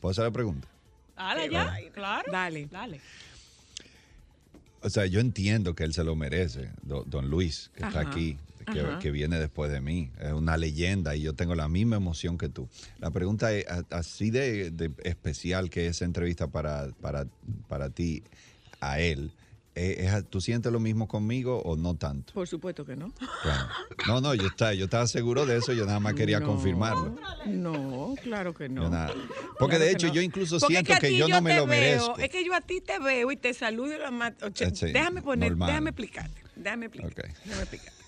[0.00, 0.66] ¿Puedo hacer la pregunta?
[1.14, 2.32] Dale, ya, claro.
[2.32, 2.66] Dale.
[2.66, 3.00] Dale.
[4.80, 8.36] O sea, yo entiendo que él se lo merece, do- don Luis, que está aquí,
[9.00, 10.10] que, viene después de mí.
[10.20, 12.68] Es una leyenda y yo tengo la misma emoción que tú.
[12.98, 17.26] La pregunta es, así de, de especial que es esa entrevista para, para,
[17.68, 18.22] para ti,
[18.80, 19.32] a él,
[19.74, 22.34] eh, es- ¿tú sientes lo mismo conmigo o no tanto?
[22.34, 23.10] Por supuesto que no.
[23.42, 23.68] Claro.
[24.06, 27.16] No, no, yo estaba, yo estaba seguro de eso, yo nada más quería No, confirmarlo.
[27.46, 28.90] No, claro que no.
[28.90, 29.14] Nada-
[29.58, 30.14] Porque Claro de hecho no.
[30.14, 32.18] yo incluso Porque siento es que yo no me lo veo, merezco.
[32.18, 34.46] Es que yo a ti te veo y te saludo y lo mato.
[34.54, 35.68] Sí, déjame poner, normal.
[35.68, 36.42] déjame explicarte.
[36.54, 37.34] Déjame explicarte.
[37.44, 38.01] Déjame explicarte.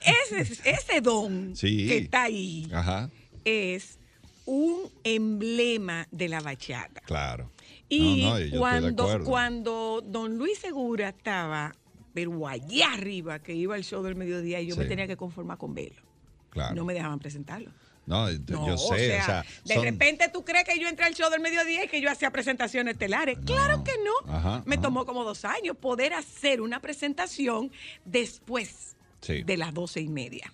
[0.00, 1.86] Ese, ese don Sí.
[1.88, 3.10] que está ahí Ajá,
[3.44, 3.98] es
[4.46, 7.00] un emblema de la bachata.
[7.02, 7.50] claro.
[7.90, 11.74] Y No, no, cuando, cuando don Luis Segura estaba,
[12.12, 15.56] pero allá arriba, que iba al show del mediodía, y yo me tenía que conformar
[15.56, 16.02] con verlo.
[16.50, 16.74] Claro.
[16.74, 17.70] No me dejaban presentarlo.
[18.04, 21.14] No, No, yo sé, o sea, de son- repente tú crees que yo entré al
[21.14, 23.38] show del mediodía y que yo hacía presentaciones estelares.
[23.46, 24.32] Claro que no.
[24.32, 24.82] Ajá, Me ajá.
[24.82, 27.70] tomó como dos años poder hacer una presentación
[28.06, 29.42] después Sí.
[29.42, 30.52] de las doce y media.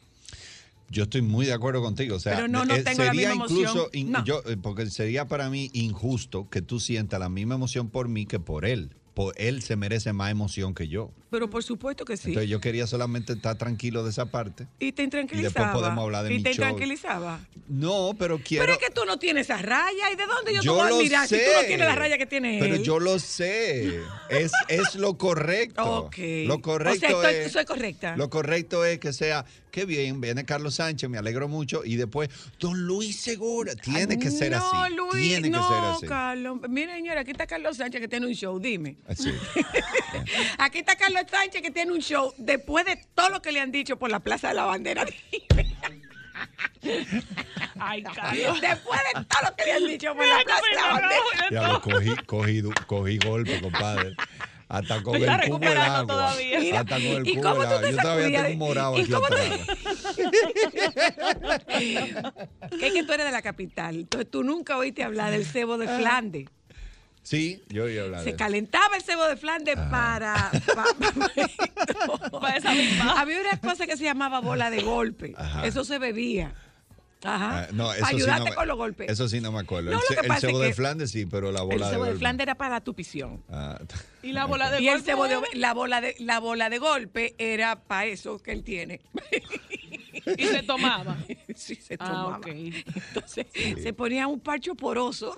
[0.90, 2.16] Yo estoy muy de acuerdo contigo.
[2.16, 3.88] O sea, Pero no, no eh, la sería incluso, emoción.
[3.94, 4.24] in- No.
[4.24, 8.26] yo, eh, porque sería para mí injusto que tú sientas la misma emoción por mí
[8.26, 8.90] que por él.
[9.14, 11.10] Por él se merece más emoción que yo.
[11.30, 12.30] Pero por supuesto que sí.
[12.30, 14.66] Entonces yo quería solamente estar tranquilo de esa parte.
[14.80, 15.72] y te intranquilizaba.
[15.72, 16.64] podemos hablar de y mi te show.
[16.64, 17.38] intranquilizaba.
[17.68, 18.64] No, pero quiero.
[18.64, 20.10] Pero es que tú no tienes esa raya.
[20.12, 22.26] ¿Y de dónde yo, te voy a mirar si tú no tienes la raya que
[22.26, 22.82] tiene Pero él?
[22.82, 24.00] yo lo sé.
[24.28, 25.84] Es, es lo correcto.
[26.06, 26.16] Ok.
[26.46, 27.52] Lo correcto o sea, estoy- es.
[27.52, 28.16] soy correcta.
[28.16, 29.44] Lo correcto es que sea,
[29.74, 32.28] qué bien, viene Carlos Sánchez, me alegro mucho, y después,
[32.60, 34.94] don Luis Segura, tiene que ser no, así.
[34.94, 36.06] Luis, tiene que no, ser así.
[36.06, 36.60] Carlos.
[36.68, 38.98] Mira, señora, aquí está Carlos Sánchez que tiene un show, dime.
[39.08, 39.34] Así.
[40.58, 43.72] Aquí está Carlos Sánchez que tiene un show después de todo lo que le han
[43.72, 45.04] dicho por la Plaza de la Bandera.
[45.32, 45.74] Dime.
[47.80, 48.60] Ay, Carlos.
[48.60, 51.50] Después de todo lo que le han dicho por la Plaza de la Bandera.
[51.50, 54.14] Ya lo cogí, cogí, cogí golpe, compadre.
[54.68, 56.06] Hasta con el cubo de recuperando agua.
[56.06, 56.80] todavía.
[56.80, 57.80] Hasta con el ¿y cubo cómo de tú agua.
[57.82, 58.46] te Yo todavía sacudías?
[58.46, 59.10] tengo un morado ¿Y aquí.
[62.78, 63.96] Que es que tú eres de la capital.
[63.96, 66.46] Entonces tú nunca oíste hablar del cebo de Flandes.
[67.22, 68.38] Sí, yo iba a hablar de Se eso.
[68.38, 70.50] calentaba el cebo de Flandes para...
[70.74, 73.12] pa- Para esa misma.
[73.20, 75.34] Había una cosa que se llamaba bola de golpe.
[75.36, 75.66] Ajá.
[75.66, 76.52] Eso se bebía.
[77.24, 77.60] Ajá.
[77.64, 79.10] Ah, no, eso para sí ayudarte no me- con los golpes.
[79.10, 79.90] Eso sí no me acuerdo.
[79.90, 82.18] No, el el cebo de Flandes sí, pero la el bola cebo de golpe.
[82.20, 83.42] Flandes era para la tupición.
[83.50, 83.78] Ah,
[84.22, 85.10] Y la bola de Y el golpe.
[85.10, 89.00] cebo de, la bola de la bola de golpe era para eso que él tiene.
[90.38, 91.18] Y se tomaba.
[91.54, 92.36] sí, se Ah, tomaba.
[92.38, 92.46] ok.
[92.46, 93.46] Entonces
[93.82, 95.36] se ponía un parcho poroso.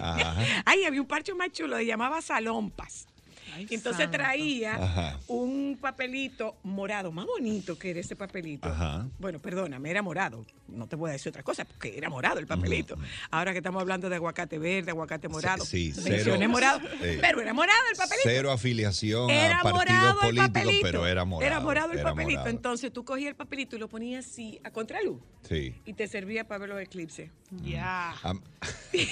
[0.00, 0.36] Ajá.
[0.64, 3.07] Ay, había un parcho más chulo, se llamaba salompas.
[3.54, 4.18] Ay, entonces santo.
[4.18, 5.20] traía Ajá.
[5.28, 8.68] un papelito morado, más bonito que era ese papelito.
[8.68, 9.06] Ajá.
[9.18, 10.44] Bueno, perdóname, era morado.
[10.68, 12.96] No te voy a decir otra cosa, porque era morado el papelito.
[13.30, 15.64] Ahora que estamos hablando de aguacate verde, aguacate morado.
[15.64, 16.80] sí, cero- morado.
[17.02, 18.28] eh, pero era morado el papelito.
[18.28, 20.82] Cero afiliación Era a partidos morado el políticos, papelito.
[20.82, 21.50] pero era morado.
[21.52, 22.38] Era morado el era papelito.
[22.40, 22.50] morado.
[22.56, 25.20] Entonces tú cogías el papelito y lo ponías así, a contraluz.
[25.48, 25.74] Sí.
[25.86, 27.30] Y te servía para ver los eclipses.
[27.62, 28.10] Ya.
[28.22, 28.34] A,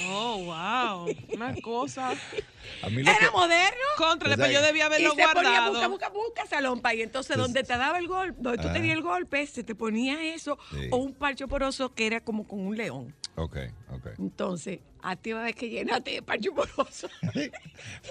[0.09, 1.15] Oh, wow.
[1.35, 2.11] Una cosa.
[2.11, 3.77] a mí lo Era que, moderno.
[3.97, 5.71] Contra, O sea, después yo debía haberlo y se ponía guardado.
[5.73, 6.95] busca, busca, busca, salompa.
[6.95, 10.35] Y entonces, donde te daba el golpe, donde tú tenías el golpe, se te ponía
[10.35, 10.89] eso, Sí.
[10.91, 13.15] o un parcho poroso que era como con un león.
[13.37, 13.57] Ok,
[13.91, 14.07] ok.
[14.19, 17.09] Entonces, a ti va a ver que llenaste de parcho poroso.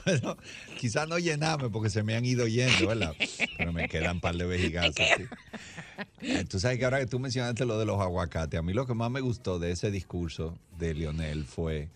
[0.06, 0.38] Bueno,
[0.78, 3.16] quizás no llenarme porque se me han ido yendo, ¿verdad?
[3.58, 5.26] Pero me quedan un par de.
[6.22, 8.86] Eh, Tú sabes que ahora que tú mencionaste lo de los aguacates, a mí lo
[8.86, 11.90] que más me gustó de ese discurso de Lionel fue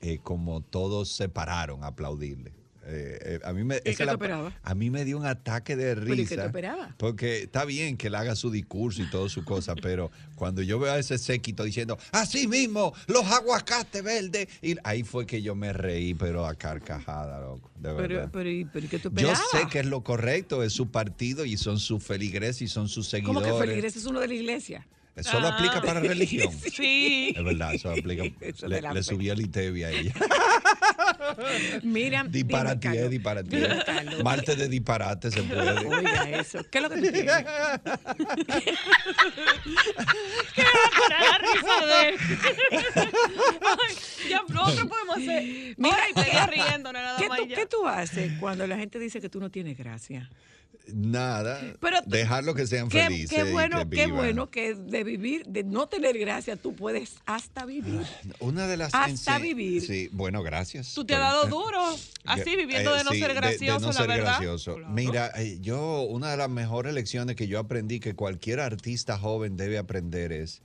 [0.00, 2.52] eh, como todos se pararon a aplaudirle.
[2.90, 6.14] Eh, eh, a, mí me, esa la- a mí me dio un ataque de ¿Pero
[6.14, 6.46] y qué risa.
[6.46, 6.94] esperabas?
[6.96, 10.78] Porque está bien que él haga su discurso y todo su cosa, pero cuando yo
[10.78, 15.54] veo a ese séquito diciendo, así mismo, los aguacates verdes, y ahí fue que yo
[15.54, 18.06] me reí, pero a carcajada, loco, de verdad.
[18.08, 20.90] Pero, pero, ¿y- pero ¿y qué tú yo sé que es lo correcto, es su
[20.90, 23.52] partido y son sus feligreses y son sus ¿Cómo seguidores.
[23.52, 24.86] que feligreses es uno de la iglesia?
[25.18, 25.82] Eso lo aplica Ah.
[25.82, 26.52] para religión.
[26.72, 27.34] Sí.
[27.36, 28.24] Es verdad, eso aplica.
[28.40, 30.12] Eso le, le subí el ITEVI a ella.
[31.82, 34.22] Mira, disparate, disparate.
[34.22, 35.86] Martes de disparate se puede.
[35.86, 36.64] Oiga eso.
[36.70, 37.24] ¿Qué es lo que tú tienes?
[41.08, 42.14] Para la risa de él.
[43.62, 43.94] Ay,
[44.28, 45.74] ya, nosotros podemos hacer.
[45.76, 47.56] Mira, Ay, te riendo, no nada ¿Qué más tú, y ya.
[47.56, 50.28] ¿Qué tú haces cuando la gente dice que tú no tienes gracia?
[50.94, 51.60] Nada.
[51.80, 53.30] Pero Dejarlo que sean Qué, felices.
[53.42, 57.16] qué y bueno, que qué bueno que de vivir, de no tener gracia, tú puedes
[57.26, 58.00] hasta vivir.
[58.40, 59.82] Una de las Hasta vivir.
[59.86, 60.94] Sí, bueno, gracias.
[60.94, 61.80] Tú te has dado duro,
[62.24, 64.24] así viviendo de no Eh, sí, ser gracioso, no la ser verdad.
[64.32, 64.74] gracioso.
[64.76, 64.92] Claro.
[64.92, 69.56] Mira, eh, yo, una de las mejores lecciones que yo aprendí que cualquier artista joven
[69.56, 70.62] debe aprender es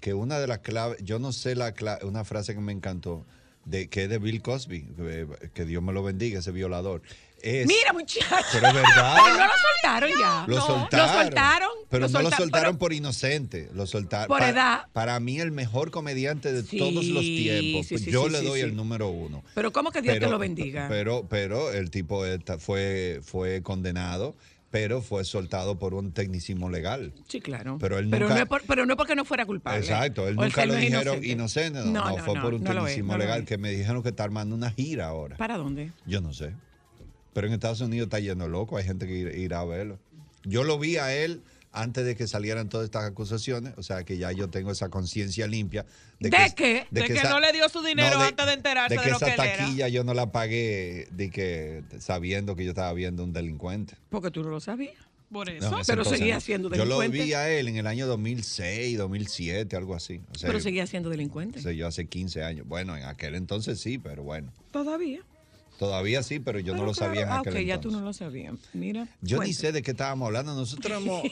[0.00, 3.24] que una de las claves, yo no sé la cla- una frase que me encantó,
[3.64, 7.00] de, que es de Bill Cosby, que, que Dios me lo bendiga, ese violador.
[7.46, 8.26] Es, Mira, muchachos.
[8.52, 9.16] Pero es verdad.
[9.22, 10.44] Pero no lo soltaron ya.
[10.46, 11.06] Lo No, soltaron.
[11.16, 11.68] Lo soltaron.
[11.90, 13.68] Pero no lo solta- soltaron pero- por inocente.
[13.74, 14.28] Lo soltaron.
[14.28, 14.86] Por Pa- edad.
[14.94, 17.86] Para mí, el mejor comediante de Sí, todos los tiempos.
[17.86, 19.44] sí, sí, yo le doy el número uno.
[19.54, 20.86] Pero ¿cómo que Dios te lo bendiga?
[20.88, 22.24] Pero, pero el tipo
[22.58, 24.34] fue, fue condenado,
[24.70, 27.12] pero fue soltado por un tecnicismo legal.
[27.28, 27.76] Sí, claro.
[27.78, 29.80] Pero él pero, nunca- no es por- pero no es porque no fuera culpable.
[29.80, 31.28] Exacto, él O nunca lo dijeron inocente.
[31.28, 34.24] inocente, no, No, no, no, fue por un tecnicismo legal que me dijeron que está
[34.24, 35.36] armando una gira ahora.
[35.36, 35.92] ¿Para dónde?
[36.06, 36.54] Yo no sé.
[37.34, 39.98] Pero en Estados Unidos está lleno de loco, hay gente que ir- irá a verlo.
[40.44, 41.42] Yo lo vi a él
[41.72, 45.46] antes de que salieran todas estas acusaciones, o sea que ya yo tengo esa conciencia
[45.48, 45.84] limpia.
[46.20, 46.86] ¿De que, qué?
[46.92, 49.04] De que esa- no le dio su dinero no, de- antes de enterarse de, de
[49.04, 49.56] que lo que esa era.
[49.58, 53.96] taquilla yo no la pagué de que sabiendo que yo estaba viendo un delincuente.
[54.08, 54.94] Porque tú no lo sabías.
[55.32, 55.68] Por eso.
[55.84, 57.24] pero entonces seguía siendo Yo lo delincuente.
[57.24, 60.20] vi a él en el año 2006, 2007, algo así.
[60.32, 61.58] O sea, pero seguía siendo delincuente.
[61.58, 62.68] o sea, yo hace 15 años.
[62.68, 64.52] Bueno, en aquel entonces sí, pero bueno.
[64.70, 65.22] Todavía.
[65.78, 68.00] Todavía sí, pero yo no lo claro, sabía en ah, aquel ok, ya tú no
[68.00, 68.54] lo sabías.
[68.74, 69.08] Mira.
[69.22, 70.54] Yo ni sé de qué estábamos hablando.
[70.54, 71.22] Nosotros hemos...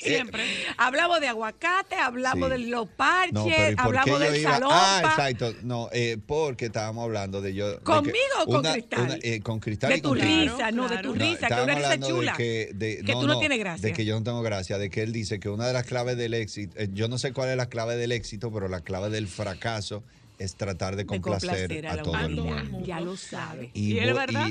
[0.00, 0.42] Siempre.
[0.78, 2.62] Hablamos de aguacate, hablamos Sí.
[2.62, 4.50] de los parches, No, pero ¿y por qué hablamos del iba?
[4.52, 4.70] salón.
[4.72, 5.54] Ah, exacto.
[5.62, 7.68] No, eh, porque estábamos hablando de yo.
[7.72, 9.00] de ¿Conmigo o con una- Cristal?
[9.02, 11.74] una, eh, con Cristal De y tu con risa, no, de tu risa, que una
[11.74, 12.32] risa de chula.
[12.36, 13.86] que, de- Que no, tú no no, tienes gracia.
[13.88, 16.16] De que yo no tengo gracia, de que él dice que una de las claves
[16.16, 19.10] del éxito, eh, yo no sé cuál es la clave del éxito, pero la clave
[19.10, 20.02] del fracaso
[20.42, 22.84] es tratar de de complacer, a, a todo el mundo.
[22.86, 23.70] Ya lo sabe.
[23.74, 23.92] ¿Y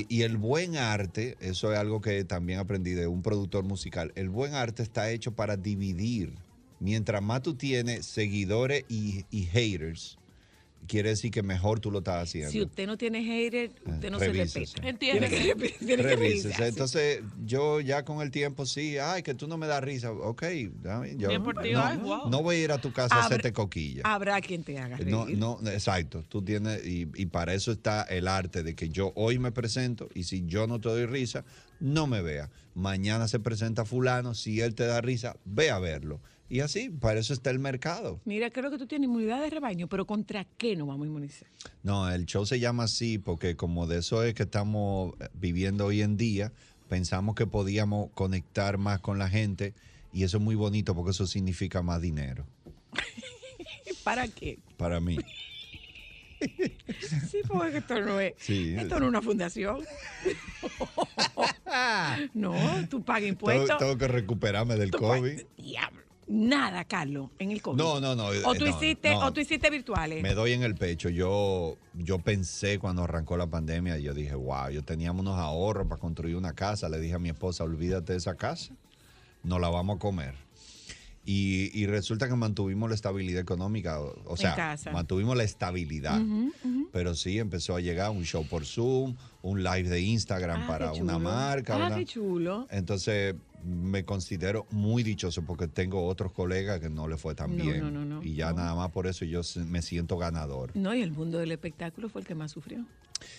[0.00, 4.12] y- y el buen arte, eso es algo que también aprendí de un productor musical,
[4.14, 6.34] el buen arte está hecho para dividir.
[6.80, 10.18] Mientras más tú tienes seguidores y haters,
[10.86, 12.50] quiere decir que mejor tú lo estás haciendo.
[12.50, 14.86] Si usted no tiene hater, usted no se respeta.
[14.86, 15.28] Entiende.
[15.28, 16.68] Tiene que, tiene que revisarse.
[16.68, 20.12] Entonces, yo ya con el tiempo sí, ay, que tú no me das risa.
[20.12, 20.44] Ok,
[20.82, 22.28] dame, yo Bien por ti, no, ay, wow.
[22.30, 24.02] no voy a ir a tu casa a hacerte coquilla.
[24.04, 25.10] Habrá quien te haga reír.
[25.10, 25.26] No,
[25.60, 26.22] no, exacto.
[26.28, 30.08] Tú tienes, y, y para eso está el arte de que yo hoy me presento
[30.14, 31.44] y si yo no te doy risa,
[31.80, 32.50] no me vea.
[32.74, 36.20] Mañana se presenta fulano, si él te da risa, ve a verlo.
[36.52, 38.20] Y así, para eso está el mercado.
[38.26, 41.48] Mira, creo que tú tienes inmunidad de rebaño, pero ¿contra qué nos vamos a inmunizar?
[41.82, 45.86] No, el show se llama así porque como de eso es que estamos eh, viviendo
[45.86, 46.52] hoy en día,
[46.90, 49.72] pensamos que podíamos conectar más con la gente
[50.12, 52.44] y eso es muy bonito porque eso significa más dinero
[54.04, 54.58] ¿Para qué?
[54.76, 55.16] para mí.
[57.30, 58.74] Sí, porque esto no es, Sí.
[58.76, 59.78] esto no es una fundación.
[62.34, 62.54] no,
[62.90, 63.78] tú pagas Tengo, impuestos.
[63.78, 65.40] tengo que recuperarme del Tú COVID.
[65.56, 66.01] Diablo.
[66.28, 67.76] Nada, Carlos, en el COVID.
[67.76, 68.26] No, no, no.
[68.26, 69.26] O eh, tú, no, hiciste, no.
[69.26, 70.22] o tú hiciste virtuales.
[70.22, 71.08] Me doy en el pecho.
[71.08, 76.00] Yo, yo pensé cuando arrancó la pandemia, yo dije, wow, yo teníamos unos ahorros para
[76.00, 76.88] construir una casa.
[76.88, 78.72] Le dije a mi esposa, olvídate de esa casa,
[79.42, 80.34] no la vamos a comer.
[81.24, 86.20] Y, y resulta que mantuvimos la estabilidad económica, o, o sea, mantuvimos la estabilidad.
[86.92, 90.92] Pero sí empezó a llegar un show por Zoom, un live de Instagram Ah, para
[90.92, 91.74] una marca.
[91.74, 92.66] Ah, una- qué chulo.
[92.70, 97.64] entonces me considero muy dichoso porque tengo otros colegas que no le fue tan No,
[97.64, 97.80] bien.
[97.80, 100.70] no, no, no, y ya nada más por eso yo me siento ganador.
[100.74, 102.84] No, y el mundo del espectáculo fue el que más sufrió.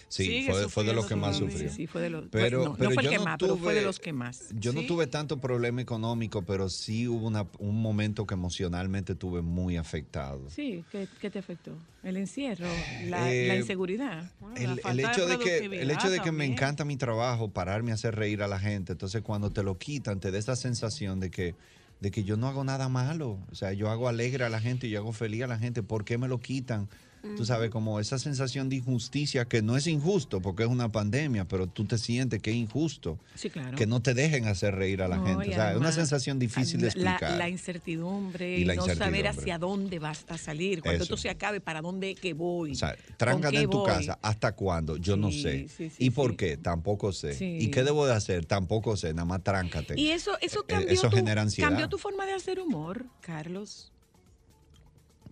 [0.08, 1.70] Sí, fue, fue de los que más sufrió.
[1.70, 3.74] Sí, sí, fue de los- pero, no, no fue el que no más, pero fue
[3.74, 4.50] de tuve- los que más.
[4.60, 9.42] Yo no tuve tanto problema económico, pero sí hubo una- un momento que emocionalmente tuve
[9.42, 10.50] muy afectado.
[10.50, 11.78] Sí, ¿qué, qué te afectó?
[12.04, 12.68] El encierro,
[13.10, 14.32] la, Eh, la inseguridad.
[14.56, 17.94] El, el hecho de que, el hecho de que me encanta mi trabajo, pararme a
[17.96, 21.32] hacer reír a la gente, entonces cuando te lo quitan, te da esa sensación de
[21.32, 21.56] que,
[22.02, 23.40] de que yo no hago nada malo.
[23.52, 25.82] O sea, yo hago alegre a la gente, yo hago feliz a la gente.
[25.84, 26.90] ¿Por qué me lo quitan?
[27.38, 31.46] Tú sabes, como esa sensación de injusticia, que no es injusto porque es una pandemia,
[31.46, 33.18] pero tú te sientes que es injusto.
[33.34, 33.78] Sí, claro.
[33.78, 35.50] Que no te dejen hacer reír a la No, gente.
[35.50, 37.38] O sea, es una sensación difícil de explicar.
[37.38, 40.82] La, incertidumbre Y la no saber hacia dónde vas a salir.
[40.82, 41.04] Cuando Eso.
[41.14, 42.72] esto se acabe, ¿para dónde que voy?
[42.74, 43.88] O sea, ¿Con tráncate qué en tu voy?
[43.88, 44.20] casa.
[44.22, 44.98] ¿Hasta cuándo?
[44.98, 45.68] Yo no sé.
[45.70, 46.58] sí, ¿Y por qué?
[46.58, 47.38] Tampoco sé.
[47.60, 48.46] ¿Y qué debo de hacer?
[48.46, 49.14] Tampoco sé.
[49.14, 49.98] Nada más tráncate.
[49.98, 51.70] Y eso, eso Eh, cambió, eso tu, genera ansiedad.
[51.70, 53.93] cambió tu forma de hacer humor, Carlos.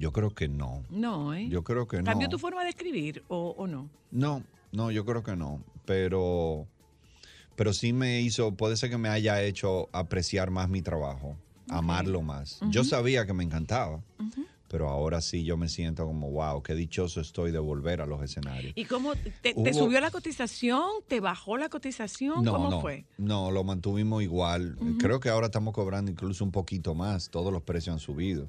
[0.01, 0.83] Yo creo que no.
[0.89, 1.47] No, ¿eh?
[1.47, 2.05] Yo creo que no.
[2.05, 3.87] ¿Cambió tu forma de escribir o, o no?
[4.09, 4.41] No,
[4.71, 5.63] no, yo creo que no.
[5.85, 6.65] Pero,
[7.55, 11.37] pero sí me hizo, puede ser que me haya hecho apreciar más mi trabajo,
[11.69, 12.59] amarlo más.
[12.69, 14.01] Yo sabía que me encantaba,
[14.69, 18.23] pero ahora sí yo me siento como, wow, qué dichoso estoy de volver a los
[18.23, 18.73] escenarios.
[18.75, 20.81] ¿Y cómo te, subió la cotización?
[21.07, 22.43] ¿Te bajó la cotización?
[22.43, 23.05] No, ¿Cómo no, fue?
[23.19, 24.77] no, lo mantuvimos igual.
[24.97, 28.47] Creo que ahora estamos cobrando incluso un poquito más, todos los precios han subido.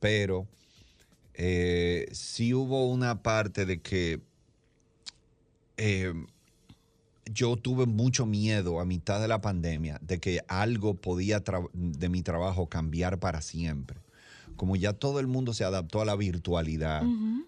[0.00, 0.46] Pero
[1.38, 4.20] eh, sí hubo una parte de que
[5.76, 6.12] eh,
[7.32, 12.22] yo tuve mucho miedo a mitad de la pandemia de que algo podía de mi
[12.22, 13.98] trabajo cambiar para siempre.
[14.56, 17.02] Como ya todo el mundo se adaptó a la virtualidad,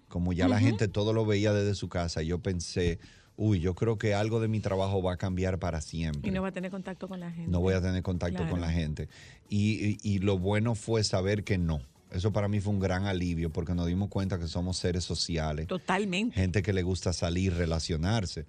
[0.09, 3.01] como ya la gente todo lo veía desde su casa, yo pensé,
[3.36, 6.43] uy, yo creo que algo de mi trabajo va a cambiar para siempre Y no
[6.43, 7.51] va a tener contacto con la gente.
[7.51, 8.51] no voy a tener contacto Claro.
[8.53, 9.09] con la gente.
[9.49, 11.80] Y, y- y lo bueno fue saber que no.
[12.13, 15.67] Eso para mí fue un gran alivio porque nos dimos cuenta que somos seres sociales.
[15.67, 16.35] Totalmente.
[16.35, 18.47] Gente que le gusta salir, relacionarse.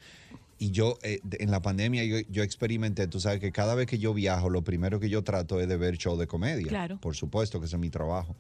[0.58, 3.98] Y yo, eh, en la pandemia, yo, yo experimenté, tú sabes que cada vez que
[3.98, 6.68] yo viajo, lo primero que yo trato es de ver show de comedia.
[6.68, 7.00] Claro.
[7.00, 8.36] Por supuesto que ese es mi trabajo.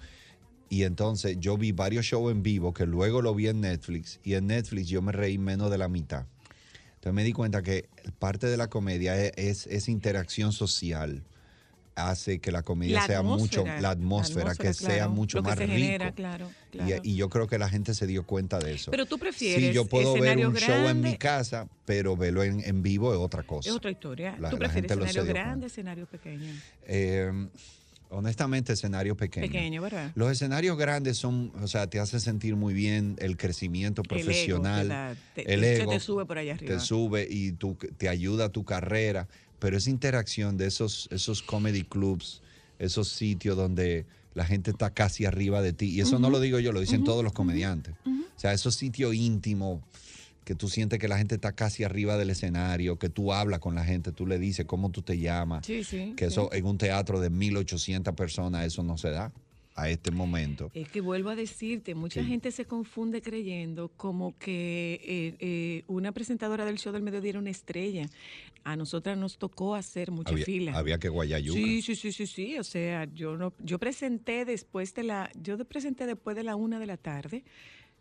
[0.70, 4.36] Y entonces yo vi varios shows en vivo que luego lo vi en Netflix y
[4.36, 6.26] en Netflix yo me reí menos de la mitad.
[6.96, 11.24] Entonces me di cuenta que parte de la comedia es, es, es interacción social.
[12.10, 15.50] Hace que la comedia La sea mucho, atmósfera, la atmósfera, que sea mucho Lo que
[15.50, 15.78] más se rico.
[15.78, 17.02] genera, claro, Y- claro.
[17.04, 18.92] Y, yo creo que la gente se dio cuenta de eso.
[18.92, 22.60] Pero tú prefieres Sí, yo puedo ver un show en mi casa, pero verlo en,
[22.64, 23.70] en vivo es otra cosa.
[23.70, 24.36] Es otra historia.
[24.40, 26.54] La- ¿Tú la prefieres escenario grande, escenario pequeño?
[26.88, 27.48] Eh,
[28.10, 29.46] honestamente, escenario pequeño.
[29.48, 30.12] Pequeño, ¿verdad?
[30.16, 34.18] Los escenarios grandes son, o sea, te hacen sentir muy bien el crecimiento El ego
[34.20, 35.18] te profesional.
[35.36, 36.74] el ego te sube por allá arriba.
[36.76, 39.28] Te sube y tú, te ayuda a tu carrera.
[39.62, 42.42] Pero esa interacción de esos, esos comedy clubs,
[42.80, 46.58] esos sitios donde la gente está casi arriba de ti, y eso no lo digo
[46.60, 47.94] yo, lo dicen todos los comediantes.
[48.06, 49.84] O sea, esos sitios íntimos
[50.46, 53.76] que tú sientes que la gente está casi arriba del escenario, que tú hablas con
[53.76, 56.14] la gente, tú le dices cómo tú te llamas, Sí, sí.
[56.18, 56.32] que sí.
[56.32, 59.32] eso en un teatro de 1800 personas, eso no se da
[59.76, 60.70] a este momento.
[60.74, 62.28] Es que vuelvo a decirte, mucha Sí.
[62.28, 67.40] gente se confunde creyendo como que eh, eh, una presentadora del show del mediodía era
[67.40, 68.08] una estrella.
[68.64, 70.78] A nosotras nos tocó hacer mucha Había, fila.
[70.78, 71.58] había que guayayuca.
[71.60, 72.60] Sí, sí, sí, sí, sí.
[72.60, 76.78] O sea, yo no, yo presenté después de la, yo presenté después de la una
[76.80, 77.44] de la tarde,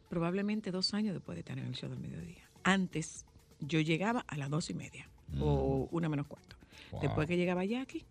[0.08, 2.48] probablemente dos años después de estar en el show del mediodía.
[2.62, 3.24] Antes
[3.60, 5.08] yo llegaba a las dos y media
[5.38, 6.56] o una menos cuarto.
[6.56, 6.92] Mm.
[6.92, 7.02] Wow.
[7.02, 8.04] Después que llegaba Jackie.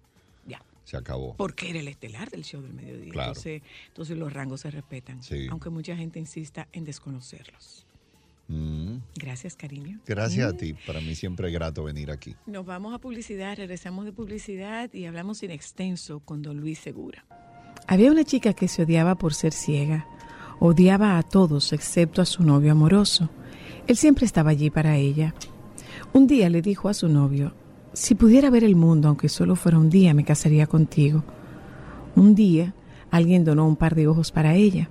[0.89, 1.35] Se acabó.
[1.37, 3.11] Porque era el estelar del show del mediodía.
[3.11, 3.29] Claro.
[3.29, 5.21] Entonces, entonces los rangos se respetan.
[5.21, 5.45] Sí.
[5.51, 7.85] Aunque mucha gente insista en desconocerlos.
[8.47, 8.95] Mm.
[9.15, 9.99] Gracias, cariño.
[10.07, 10.55] Gracias Mm.
[10.55, 10.73] a ti.
[10.87, 12.35] Para mí siempre es grato venir aquí.
[12.47, 17.23] Nos vamos a publicidad, regresamos de publicidad y hablamos en extenso con don Luis Segura.
[17.85, 20.07] Había una chica que se odiaba por ser ciega.
[20.59, 23.29] Odiaba a todos excepto a su novio amoroso.
[23.85, 25.35] Él siempre estaba allí para ella.
[26.13, 27.53] Un día le dijo a su novio,
[27.93, 31.23] si pudiera ver el mundo, aunque solo fuera un día, me casaría contigo.
[32.15, 32.73] Un día,
[33.11, 34.89] alguien donó un par de ojos para ella.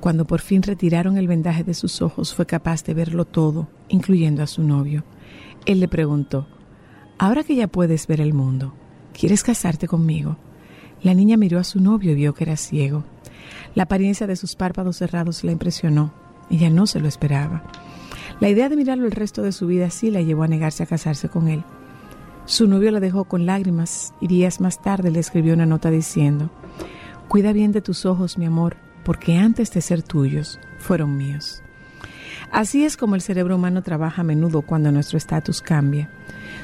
[0.00, 4.42] Cuando por fin retiraron el vendaje de sus ojos, fue capaz de verlo todo, incluyendo
[4.42, 5.04] a su novio.
[5.66, 6.46] Él le preguntó,
[7.18, 8.74] Ahora que ya puedes ver el mundo,
[9.12, 10.36] ¿quieres casarte conmigo?
[11.02, 13.04] La niña miró a su novio y vio que era ciego.
[13.74, 16.12] La apariencia de sus párpados cerrados la impresionó.
[16.50, 17.62] Ella no se lo esperaba.
[18.40, 20.86] La idea de mirarlo el resto de su vida así la llevó a negarse a
[20.86, 21.62] casarse con él.
[22.44, 26.50] Su novio la dejó con lágrimas y días más tarde le escribió una nota diciendo,
[27.28, 31.62] Cuida bien de tus ojos, mi amor, porque antes de ser tuyos, fueron míos.
[32.50, 36.10] Así es como el cerebro humano trabaja a menudo cuando nuestro estatus cambia.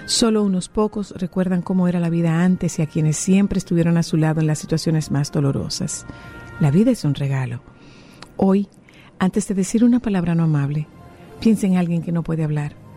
[0.04, 4.02] Solo unos pocos recuerdan cómo era la vida antes y a quienes siempre estuvieron a
[4.02, 6.04] su lado en las situaciones más dolorosas.
[6.60, 7.62] La vida es un regalo.
[8.36, 8.68] Hoy,
[9.18, 10.86] antes de decir una palabra no amable,
[11.40, 12.87] piensa en alguien que no puede hablar.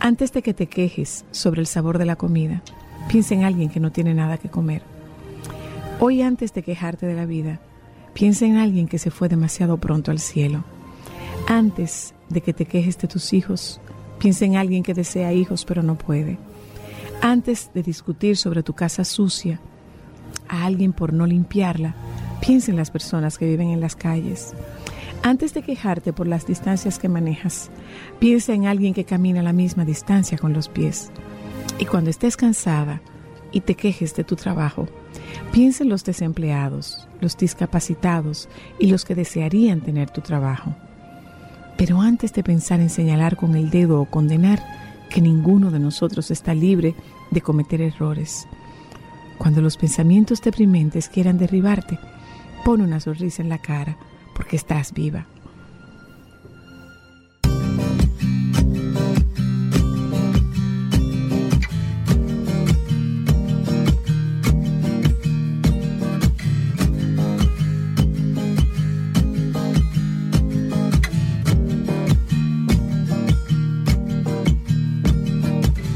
[0.00, 2.62] Antes de que te quejes sobre el sabor de la comida,
[3.08, 4.82] piensa en alguien que no tiene nada que comer.
[5.98, 7.60] Hoy antes de quejarte de la vida,
[8.14, 10.62] piensa en alguien que se fue demasiado pronto al cielo.
[11.48, 13.80] Antes de que te quejes de tus hijos,
[14.20, 16.38] piensa en alguien que desea hijos pero no puede.
[17.20, 19.60] Antes de discutir sobre tu casa sucia
[20.48, 21.96] a alguien por no limpiarla,
[22.40, 24.54] piensa en las personas que viven en las calles.
[25.22, 27.70] Antes de quejarte por las distancias que manejas,
[28.18, 31.10] piensa en alguien que camina la misma distancia con los pies.
[31.78, 33.02] Y cuando estés cansada
[33.52, 34.86] y te quejes de tu trabajo,
[35.52, 38.48] piensa en los desempleados, los discapacitados
[38.78, 40.74] y los que desearían tener tu trabajo.
[41.76, 44.62] Pero antes de pensar en señalar con el dedo o condenar,
[45.10, 46.94] que ninguno de nosotros está libre
[47.30, 48.46] de cometer errores.
[49.38, 51.98] Cuando los pensamientos deprimentes quieran derribarte,
[52.64, 53.96] pon una sonrisa en la cara,
[54.38, 55.26] porque estás viva.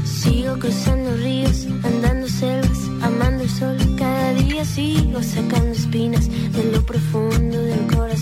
[0.05, 3.77] Sigo cruzando ríos, andando selvas, amando el sol.
[3.97, 8.12] Cada día sigo sacando espinas de lo profundo del corazón.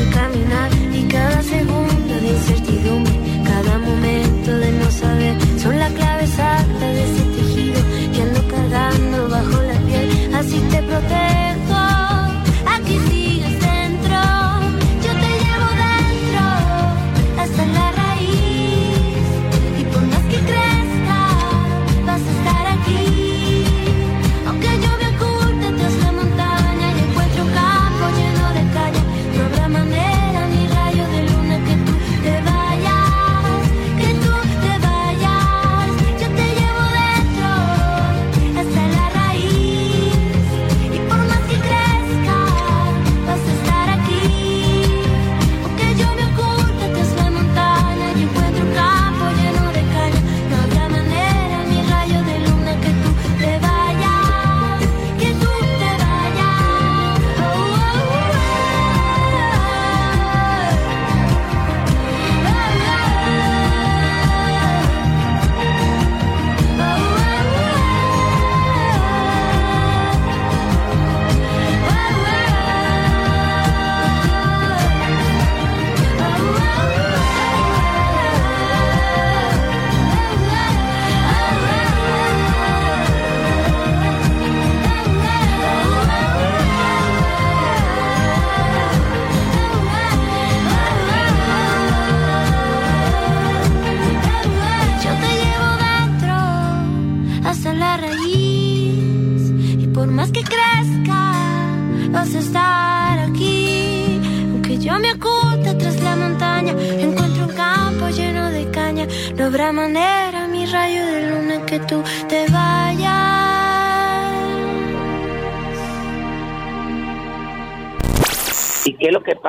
[0.00, 0.79] al caminar.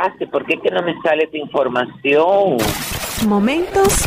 [0.02, 0.32] Pasa?
[0.32, 2.58] ¿Por qué es que no me sale esta información?
[3.28, 4.06] Momentos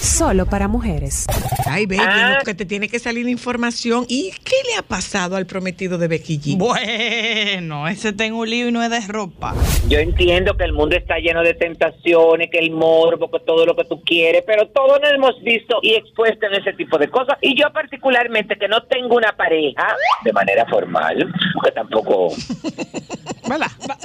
[0.00, 1.26] solo para mujeres.
[1.66, 2.36] Ay, baby, Ah.
[2.38, 4.04] lo que te tiene que salir información.
[4.08, 6.58] ¿Y qué le ha pasado al prometido de Becky G?
[6.58, 9.54] Bueno, ese tengo un lío y no es de ropa.
[9.88, 13.76] Yo entiendo que el mundo está lleno de tentaciones, que el morbo, que todo lo
[13.76, 17.36] que tú quieres, pero todos nos hemos visto y expuesto en ese tipo de cosas.
[17.40, 22.28] Y yo particularmente que no tengo una pareja de manera formal, porque tampoco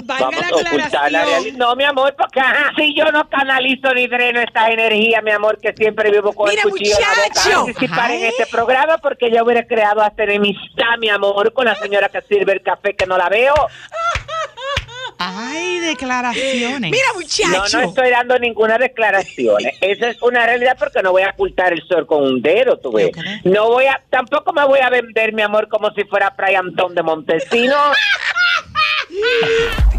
[0.04, 1.14] vamos a ocultar la aclaración.
[1.14, 1.58] realidad.
[1.58, 5.60] No, mi amor, porque ajá, si yo no canalizo ni dreno esta energía, mi amor,
[5.60, 9.32] que siempre vivo con Mira, el cuchillo en la boca, participar en este programa porque
[9.32, 13.06] yo hubiera creado hasta enemistad, mi amor, con la señora que sirve el café que
[13.06, 13.54] no la veo.
[15.18, 16.92] Ay, declaraciones.
[16.92, 17.06] Mira,
[17.52, 19.58] No, no estoy dando ninguna declaración.
[19.82, 22.92] Esa es una realidad porque no voy a ocultar el sol con un dedo, tú
[22.92, 23.12] ves.
[23.44, 26.94] No voy a, tampoco me voy a vender, mi amor, como si fuera Fray Antón
[26.94, 27.76] de Montesino.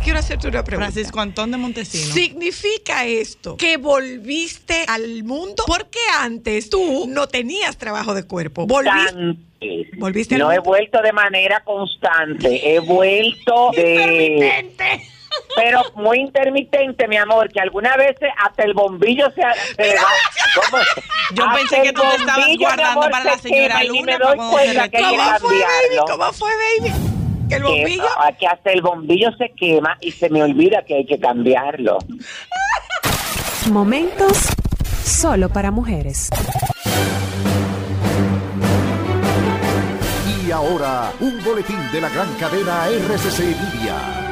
[0.05, 0.91] Quiero hacerte una pregunta.
[0.91, 2.13] Francisco Antón de Montesino.
[2.15, 5.65] ¿Significa esto que volviste al mundo?
[5.67, 8.67] Porque antes tú no tenías trabajo de cuerpo.
[8.67, 10.39] Volviste.
[10.39, 14.65] No he vuelto de manera constante, he vuelto de...
[15.55, 19.43] Pero muy intermitente, mi amor, que algunas veces hasta el bombillo se...
[19.83, 20.03] se va.
[20.55, 20.83] ¿Cómo?
[21.35, 23.89] Yo Hasta pensé que tú te estabas guardando amor, para la se señora quema y
[23.89, 24.99] Luna me doy cuenta que.
[24.99, 25.97] ¿Cómo fue, baby?
[26.11, 26.51] ¿Cómo fue,
[26.81, 27.18] baby?
[27.49, 28.05] ¿Que el Que- bombillo?
[28.39, 31.99] que hasta el bombillo se quema y se me olvida que hay que cambiarlo.
[33.71, 34.49] Momentos
[35.05, 36.31] solo para mujeres.
[40.47, 43.41] Y ahora, un boletín de la gran cadena RCC
[43.75, 44.28] Media.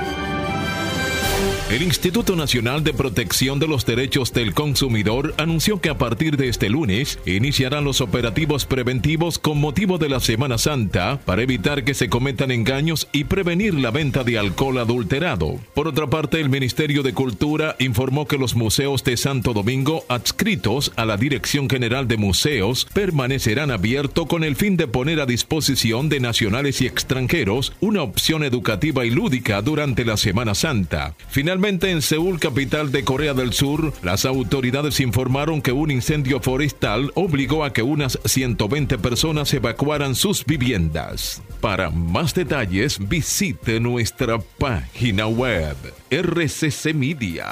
[1.68, 6.48] El Instituto Nacional de Protección de los Derechos del Consumidor anunció que a partir de
[6.48, 11.92] este lunes iniciarán los operativos preventivos con motivo de la Semana Santa para evitar que
[11.92, 15.58] se cometan engaños y prevenir la venta de alcohol adulterado.
[15.74, 20.92] Por otra parte, el Ministerio de Cultura informó que los museos de Santo Domingo adscritos
[20.94, 26.08] a la Dirección General de Museos permanecerán abiertos con el fin de poner a disposición
[26.08, 31.14] de nacionales y extranjeros una opción educativa y lúdica durante la Semana Santa.
[31.28, 37.12] Finalmente, en Seúl, capital de Corea del Sur, las autoridades informaron que un incendio forestal
[37.14, 41.42] obligó a que unas 120 personas evacuaran sus viviendas.
[41.60, 45.76] Para más detalles, visite nuestra página web
[46.10, 47.46] rccmedia.com.do.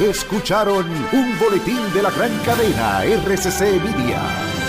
[0.00, 4.59] Escucharon un boletín de la gran cadena RCC Media.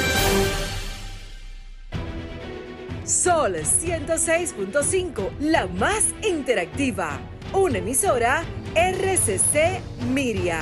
[3.12, 7.20] Sol 106.5, la más interactiva.
[7.52, 9.82] Una emisora RCC
[10.14, 10.62] Miria.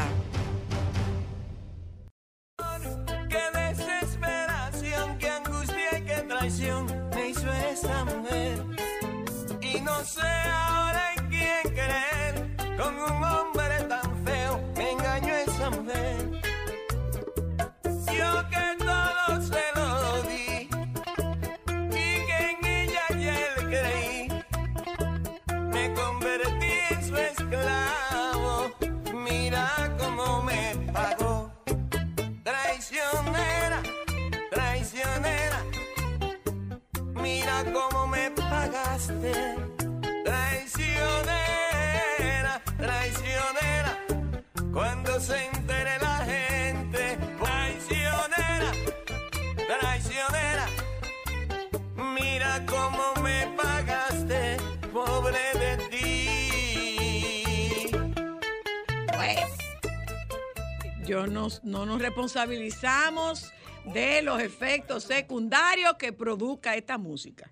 [3.29, 8.63] Qué desesperación, qué angustia y qué traición me hizo esa mujer.
[9.61, 10.38] Y no sé
[61.27, 63.51] Nos, no nos responsabilizamos
[63.85, 67.51] de los efectos secundarios que produzca esta música.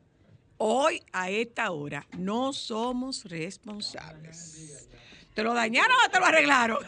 [0.57, 4.88] Hoy, a esta hora, no somos responsables.
[5.34, 6.80] ¿Te lo dañaron o te lo arreglaron?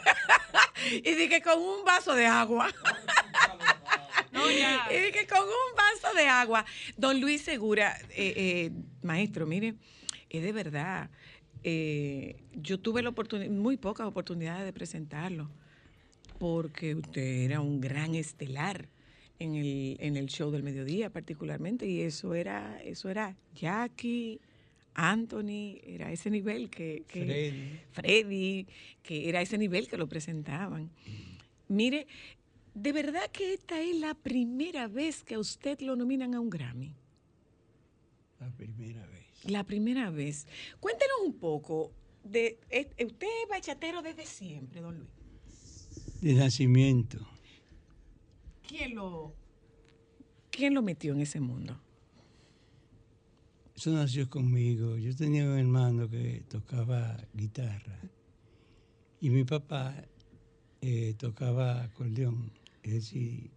[0.92, 2.68] y dije con un vaso de agua.
[4.90, 6.64] y dije con un vaso de agua.
[6.96, 8.70] Don Luis Segura, eh, eh,
[9.02, 9.74] maestro, mire,
[10.28, 11.10] es de verdad.
[11.62, 15.50] eh, yo tuve la oportunidad, muy pocas oportunidades de presentarlo
[16.40, 18.88] porque usted era un gran estelar
[19.38, 24.40] en el, en el show del mediodía particularmente y eso era eso era Jackie
[24.94, 27.80] Anthony era ese nivel que, que Freddy.
[27.92, 28.66] Freddy,
[29.02, 30.90] que era ese nivel que lo presentaban
[31.68, 32.06] mire
[32.72, 36.48] de verdad que esta es la primera vez que a usted lo nominan a un
[36.48, 36.94] Grammy
[38.40, 39.44] La primera vez.
[39.44, 40.46] la primera vez
[40.80, 41.92] cuéntenos un poco
[42.24, 45.19] de eh, usted es bachatero desde siempre don Luis
[46.20, 47.18] de nacimiento.
[48.66, 49.34] ¿Quién lo,
[50.50, 51.78] ¿Quién lo metió en ese mundo?
[53.74, 54.96] Eso nació conmigo.
[54.98, 57.98] Yo tenía un hermano que tocaba guitarra
[59.20, 59.94] y mi papá
[60.82, 62.52] eh, tocaba acordeón.
[62.82, 63.50] Es decir,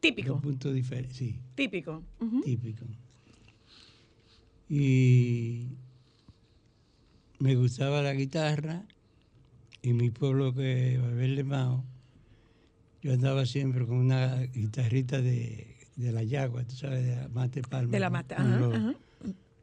[0.00, 0.34] Típico.
[0.34, 1.16] dos puntos diferentes.
[1.16, 2.02] Sí, Típico.
[2.44, 2.84] Típico.
[4.70, 5.68] Y
[7.38, 8.84] me gustaba la guitarra
[9.82, 11.84] y mi pueblo que Valverde Mao,
[13.02, 17.62] yo andaba siempre con una guitarrita de, de la yagua, tú sabes, de la mate
[17.62, 17.90] palma.
[17.92, 18.36] De la con- mata.
[18.36, 18.94] con Ajá, los- ajá.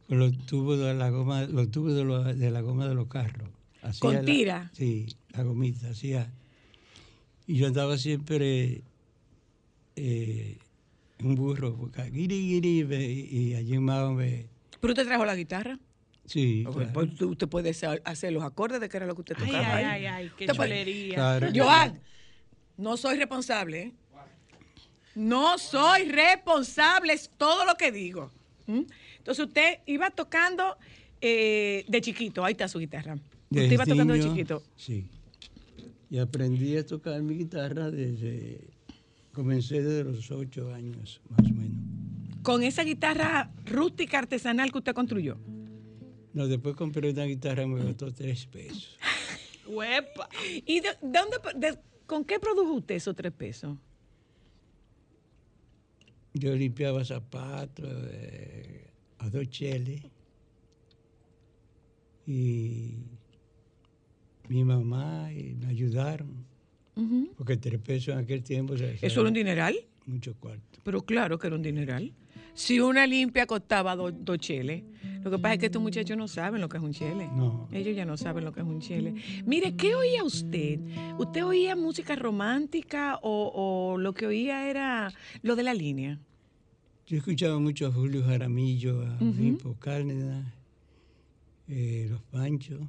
[0.08, 3.08] con los tubos de la goma, los tubos de, los- de la goma de los
[3.08, 3.50] carros.
[3.82, 4.72] Hacía Con la- tira.
[4.74, 6.32] sí, la gomita, hacía.
[7.48, 8.82] Y yo andaba siempre
[9.96, 10.58] eh,
[11.20, 14.48] en un burro, porque guiri, guiri, ve- y allí en Mao me...
[14.82, 15.80] ¿Pero usted trajo la guitarra?
[16.26, 16.90] Sí, Ok, claro.
[16.94, 17.70] pues usted- usted puede
[18.04, 19.76] hacer los acordes de que era lo que usted tocaba.
[19.76, 19.86] ay, ahí.
[19.86, 21.16] ay, ay, qué chulería.
[21.16, 21.48] Claro.
[21.56, 22.00] Joan,
[22.78, 23.82] no soy responsable.
[23.82, 23.94] ¿eh?
[25.16, 28.32] No soy responsable, es todo lo que digo.
[28.68, 28.82] ¿Mm?
[29.18, 30.78] Entonces usted iba tocando
[31.22, 33.18] eh, de chiquito, ahí está su guitarra.
[33.50, 34.64] Usted iba tocando de niño, chiquito.
[34.76, 35.08] Sí.
[36.10, 38.60] Y aprendí a tocar mi guitarra desde...
[39.34, 41.78] Comencé desde los ocho años, más o menos.
[42.42, 45.38] Con esa guitarra rústica artesanal que usted construyó.
[46.34, 48.98] No, después compré una guitarra y me costó tres pesos.
[49.68, 50.30] Huepa.
[50.66, 53.78] ¿Y de, de dónde, de- con qué produjo usted esos tres pesos?
[56.34, 58.90] Yo limpiaba zapatos eh,
[59.20, 60.02] a dos cheles
[62.28, 62.98] y
[64.50, 66.46] mi mamá y me ayudaron.
[67.38, 68.78] Porque tres pesos en aquel tiempo...
[68.78, 69.76] se- ¿Eso era un dineral?
[70.06, 70.80] Mucho cuarto.
[70.84, 72.14] Pero claro que era un dineral.
[72.56, 74.82] Si una limpia costaba do- dos cheles,
[75.24, 77.28] lo que pasa es que estos muchachos no saben lo que es un chele.
[77.36, 77.68] No.
[77.72, 79.14] Ellos ya no saben lo que es un chele.
[79.46, 80.80] Mire, ¿qué oía usted?
[81.20, 86.20] ¿Usted oía música romántica o, o lo que oía era lo de la línea?
[87.08, 89.20] Yo escuchaba mucho a Julio Jaramillo, a.
[89.20, 90.46] Pipo Cárdenas,
[91.68, 92.82] eh, Los Panchos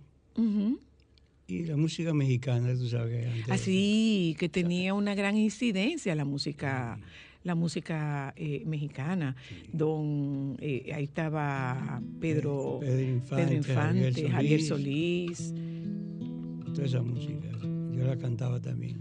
[1.49, 3.51] y la música mexicana, tú sabes que antes...
[3.51, 6.99] Así, que tenía una gran incidencia la música,
[7.47, 9.37] la música eh, mexicana.
[9.73, 15.39] Don, eh, ahí estaba Pedro, Pedro Infante, Infante, Javier Javier Solís.
[15.39, 16.75] Solís.
[16.75, 17.49] Toda esa música.
[17.63, 18.99] Yo la cantaba también.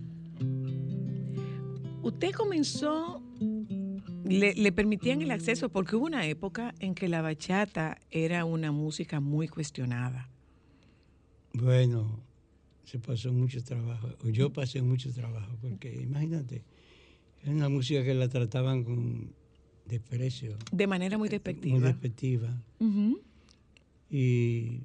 [2.04, 3.20] Usted comenzó,
[4.24, 8.72] le, le permitían el acceso porque hubo una época en que la bachata era una
[8.72, 10.30] música muy cuestionada.
[11.54, 12.20] Bueno,
[12.84, 16.64] se pasó mucho trabajo, o yo pasé mucho trabajo, porque imagínate,
[17.46, 19.30] era una música que la trataban con
[19.86, 21.88] desprecio, De manera muy muy despectiva.
[21.88, 22.64] despectiva.
[22.80, 23.22] Ujú.
[24.10, 24.80] Y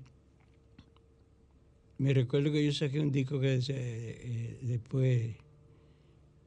[1.97, 5.37] me recuerdo que yo saqué un disco que decía, eh, después,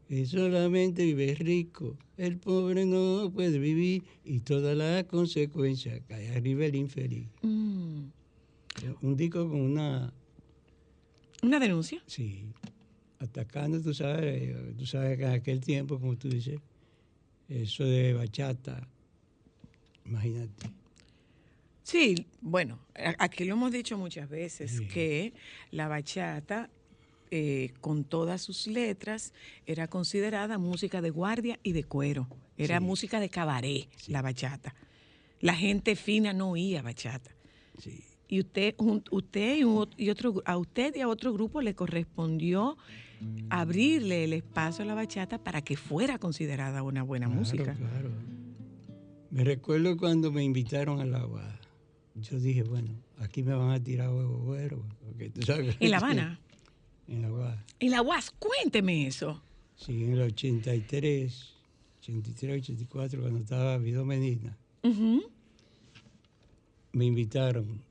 [0.07, 6.65] que solamente vive rico, el pobre no puede vivir y todas las consecuencias cae arriba
[6.65, 7.27] el infeliz.
[7.41, 8.03] Mm.
[9.01, 10.13] Un disco con una
[11.41, 12.01] ¿Una denuncia?
[12.05, 12.45] Sí,
[13.23, 16.59] atacando, tú sabes, tú sabes que en aquel tiempo, como tú dices,
[17.49, 18.87] eso de bachata,
[20.05, 20.69] imagínate.
[21.83, 22.79] Sí, bueno,
[23.19, 25.33] aquí lo hemos dicho muchas veces, que
[25.71, 26.69] la bachata,
[27.29, 29.33] eh, con todas sus letras,
[29.65, 32.27] era considerada música de guardia y de cuero.
[32.57, 32.85] Era Sí.
[32.85, 34.75] música de cabaret, la bachata.
[35.41, 37.31] La gente fina no oía bachata.
[38.29, 38.75] Y usted,
[39.11, 39.57] usted
[39.97, 42.77] y otro, a usted y a otro grupo le correspondió
[43.49, 47.73] abrirle el espacio a la bachata para que fuera considerada una buena Claro, música.
[47.75, 48.09] Claro.
[49.31, 51.59] Me recuerdo cuando me invitaron al agua.
[52.15, 54.83] Yo dije, bueno, aquí me van a tirar huevo güero.
[55.79, 56.39] ¿En La Habana?
[57.07, 57.65] En La Habana.
[57.79, 59.41] En la UAS, cuénteme eso.
[59.75, 61.53] Sí, en el 83,
[61.99, 64.55] 83, 84, cuando estaba Vido Medina,
[66.91, 67.81] me invitaron.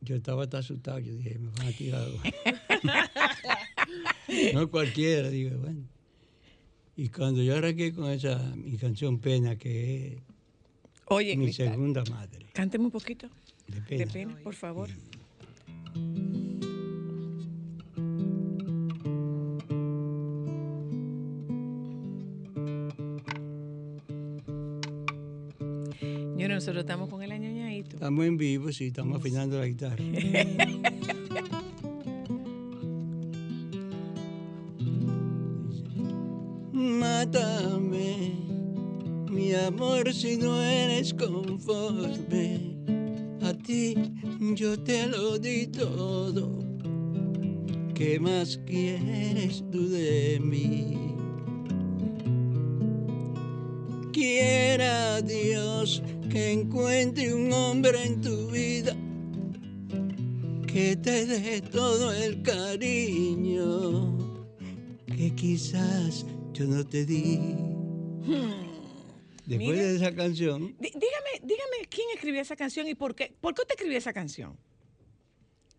[0.00, 2.08] Yo estaba tan asustado, yo dije, me van a tirar.
[4.54, 5.82] no cualquiera, digo, bueno.
[6.96, 10.22] Y cuando yo arranqué con esa, mi canción Pena, que es
[11.06, 13.28] Oye, mi Cristal, segunda madre, cánteme un poquito.
[13.66, 14.04] de pena.
[14.04, 14.88] De pena, por favor.
[26.00, 27.96] Señores, nosotros estamos con el añoñadito.
[27.96, 29.96] Estamos en vivo, sí, estamos afinando la guitarra.
[39.64, 42.76] amor, si no eres conforme.
[43.42, 43.94] A ti
[44.54, 46.64] yo te lo di todo.
[47.94, 51.14] ¿qué más quieres tú de mí?
[54.12, 58.94] Quiera Dios que encuentre un hombre en tu vida
[60.66, 64.18] que te dé todo el cariño
[65.06, 67.38] que quizás yo no te di.
[69.46, 69.82] Después Mire.
[69.84, 73.34] de esa canción, Dí- Dígame, dígame quién escribió esa canción y por qué.
[73.40, 74.56] ¿Por qué usted escribió esa canción?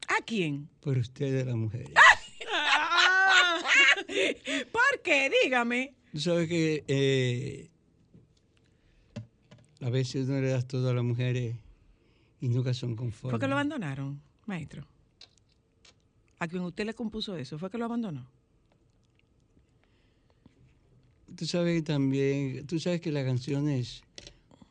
[0.07, 0.69] ¿A quién?
[0.81, 1.91] por ustedes las mujeres.
[4.71, 5.31] ¿Por qué?
[5.43, 5.93] Dígame.
[6.11, 7.69] Tú sabes que eh,
[9.81, 11.55] a veces uno le das todo a las mujeres
[12.41, 13.31] y nunca son conformes.
[13.31, 14.85] ¿Fue que lo abandonaron, maestro?
[16.39, 17.57] ¿A quien usted le compuso eso?
[17.57, 18.27] ¿Fue que lo abandonó?
[21.35, 24.03] Tú sabes también, tú sabes que las canciones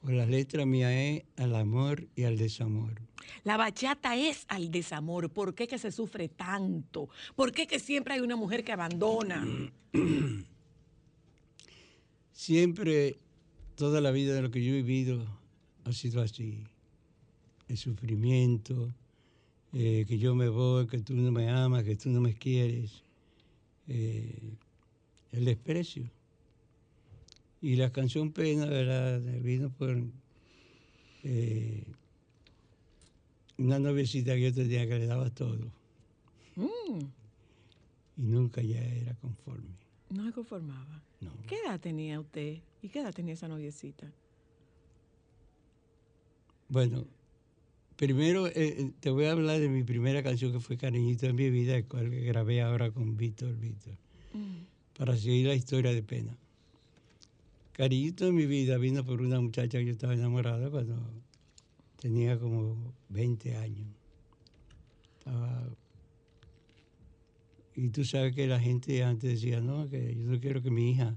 [0.03, 3.01] o las letras mías es al amor y al desamor.
[3.43, 5.31] La bachata es al desamor.
[5.31, 7.09] ¿Por qué que se sufre tanto?
[7.37, 9.47] ¿Por qué que siempre hay una mujer que abandona?
[12.33, 13.17] Siempre,
[13.77, 15.25] toda la vida de lo que yo he vivido
[15.85, 16.65] ha sido así.
[17.69, 18.93] El sufrimiento,
[19.73, 23.03] eh, que yo me voy, que tú no me amas, que tú no me quieres,
[23.87, 24.57] eh,
[25.33, 26.11] el desprecio.
[27.65, 29.23] Y la canción Pena, ¿verdad?
[29.41, 29.97] Vino por
[31.23, 31.83] eh,
[33.57, 35.73] una noviecita que yo tenía que le daba todo
[36.57, 37.01] Mm,
[38.19, 39.71] y nunca ya era conforme.
[40.11, 41.03] no se conformaba.
[41.23, 41.33] No.
[41.49, 42.59] ¿Qué edad tenía usted?
[42.83, 44.13] ¿Y qué edad tenía esa noviecita?
[46.69, 47.07] Bueno,
[47.97, 51.35] primero eh, eh, te voy a hablar de mi primera canción que fue Cariñito en
[51.35, 53.95] mi vida, el cual grabé ahora con Víctor Víctor,
[54.99, 56.37] para seguir la historia de pena.
[57.75, 60.97] Cariñito en mi vida vino por una muchacha que yo estaba enamorado cuando
[62.01, 63.89] tenía como 20 años.
[65.19, 65.69] Estaba-
[67.75, 70.93] Y tú sabes que la gente antes decía, no, que yo no quiero que mi
[70.93, 71.17] hija,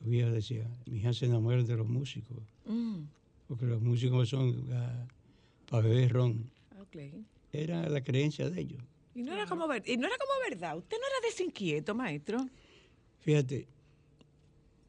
[0.00, 3.02] los viejos decían, mi hija se enamore de los músicos Mm,
[3.46, 4.66] porque los músicos son
[5.68, 6.50] para beber ron.
[7.52, 8.82] Era la creencia de ellos.
[9.14, 10.76] Y no, era como y no era como verdad.
[10.78, 12.46] Usted no era desinquieto, maestro.
[13.20, 13.68] Fíjate,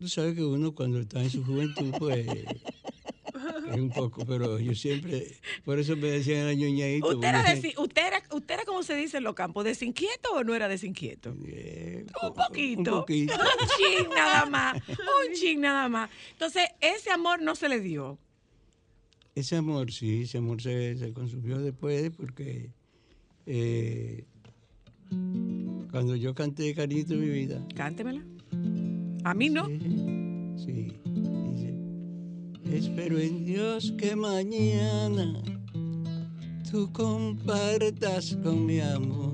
[0.03, 4.75] tú sabes que uno cuando está en su juventud, pues, es un poco, pero yo
[4.75, 5.25] siempre,
[5.63, 7.07] por eso me decían el ñoñadito.
[7.07, 10.43] ¿Usted era, desi- usted, era, ¿Usted era, como se dice en los campos, desinquieto o
[10.43, 11.29] no era desinquieto?
[11.31, 12.79] un poquito.
[12.95, 13.33] un poquito.
[13.33, 14.75] Un chin nada más.
[14.89, 16.09] Un chin nada más.
[16.31, 18.19] Entonces, ese amor no se le dio.
[19.35, 22.71] Ese amor, sí, ese amor se, se consumió después porque
[23.45, 24.25] eh,
[25.91, 28.21] cuando yo canté Cariñito de mi vida, Cántemela.
[29.23, 29.67] A mí no.
[30.57, 31.73] Sí, dice,
[32.71, 35.41] espero en Dios que mañana
[36.69, 39.33] tú compartas con mi amor.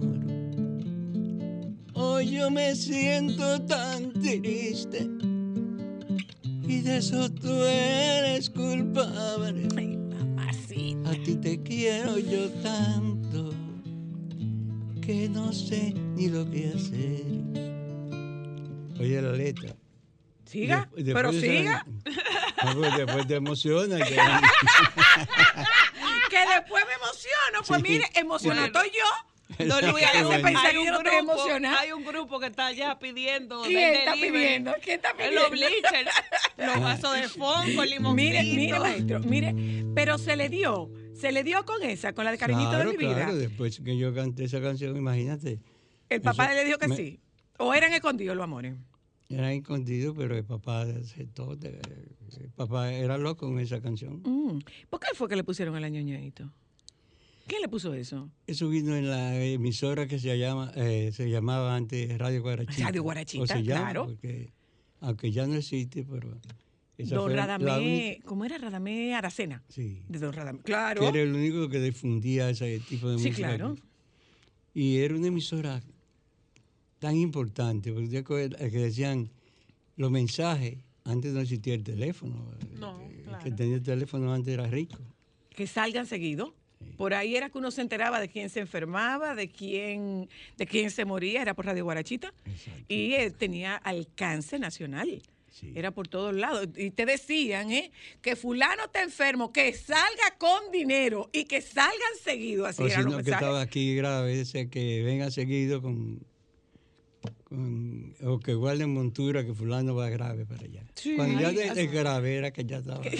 [1.93, 5.09] Hoy yo me siento tan triste
[6.67, 9.67] y de eso tú eres culpable.
[11.05, 13.49] A ti te quiero yo tanto
[15.01, 17.25] que no sé ni lo que hacer.
[18.99, 19.78] Oye la letra.
[20.49, 21.85] Siga, pero después de esa- siga.
[22.65, 23.97] No, pues después te emociona.
[24.05, 24.15] que-
[26.29, 27.63] que después me emociono.
[27.67, 27.87] Pues Sí.
[27.89, 28.79] mire, emocionado Bueno.
[28.81, 29.65] estoy yo.
[29.65, 31.79] Don Luis, ¿Qué hay hace un, pensar hay que un yo no estoy grupo, emocionada?
[31.79, 33.63] hay un grupo que está allá pidiendo.
[33.63, 34.73] ¿Quién del está pidiendo?
[34.81, 35.79] ¿Quién está En los pidiendo?
[35.89, 36.15] bleachers,
[36.57, 38.13] los vasos de fond con limoncito.
[38.13, 39.55] Mire, mire, maestro, mire,
[39.95, 40.89] pero se le dio,
[41.19, 43.15] se le dio con esa, con la de cariñito Claro, de mi vida.
[43.15, 45.59] claro, después que yo canté esa canción, imagínate.
[46.09, 47.19] El papá Eso le dijo que me- sí.
[47.57, 48.75] O eran escondidos los amores.
[49.29, 51.53] Era escondido, pero el papá aceptó.
[51.53, 54.21] El papá era loco con esa canción.
[54.25, 54.59] Mm.
[54.89, 56.51] ¿Por qué fue que le pusieron el añoñadito?
[57.45, 58.29] ¿Quién le puso eso?
[58.47, 62.85] Eso vino en la emisora que se llama eh, se llamaba antes Radio Guarachita.
[62.85, 64.05] Radio Guarachita, O se llama, claro.
[64.07, 64.51] porque
[65.01, 66.37] aunque ya no existe, pero
[66.97, 69.63] esa Don Radamé, ¿cómo era Radamé Aracena?
[69.67, 70.03] Sí.
[70.09, 70.59] De Don Radamé.
[70.61, 71.01] Claro.
[71.01, 73.47] que era el único que difundía ese tipo de Sí, música.
[73.47, 73.75] claro.
[74.73, 75.81] Y era una emisora
[76.99, 79.29] tan importante, porque que decían
[79.95, 82.51] los mensajes, antes no existía el teléfono.
[82.77, 84.99] No, El que tenía el teléfono antes era rico.
[85.49, 86.53] Que salgan seguido.
[86.97, 90.91] Por ahí era que uno se enteraba de quién se enfermaba, de quién, de quién
[90.91, 92.33] se moría, era por Radio Guarachita.
[92.87, 95.21] Y eh, tenía alcance nacional.
[95.75, 96.69] Era por todos lados.
[96.77, 97.91] Y te decían, ¿eh?
[98.21, 102.65] Que fulano está enfermo, que salga con dinero y que salgan seguido.
[102.65, 106.21] Así o eran si no, que estaba aquí grave, que venga seguido con,
[107.49, 110.83] con- o que guarden montura, que fulano va grave para allá.
[110.95, 111.15] Sí.
[111.15, 113.01] Cuando ya de, de grave era que ya estaba.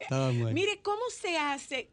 [0.00, 0.54] Estaba muerto.
[0.54, 1.90] Mire, ¿cómo se hace?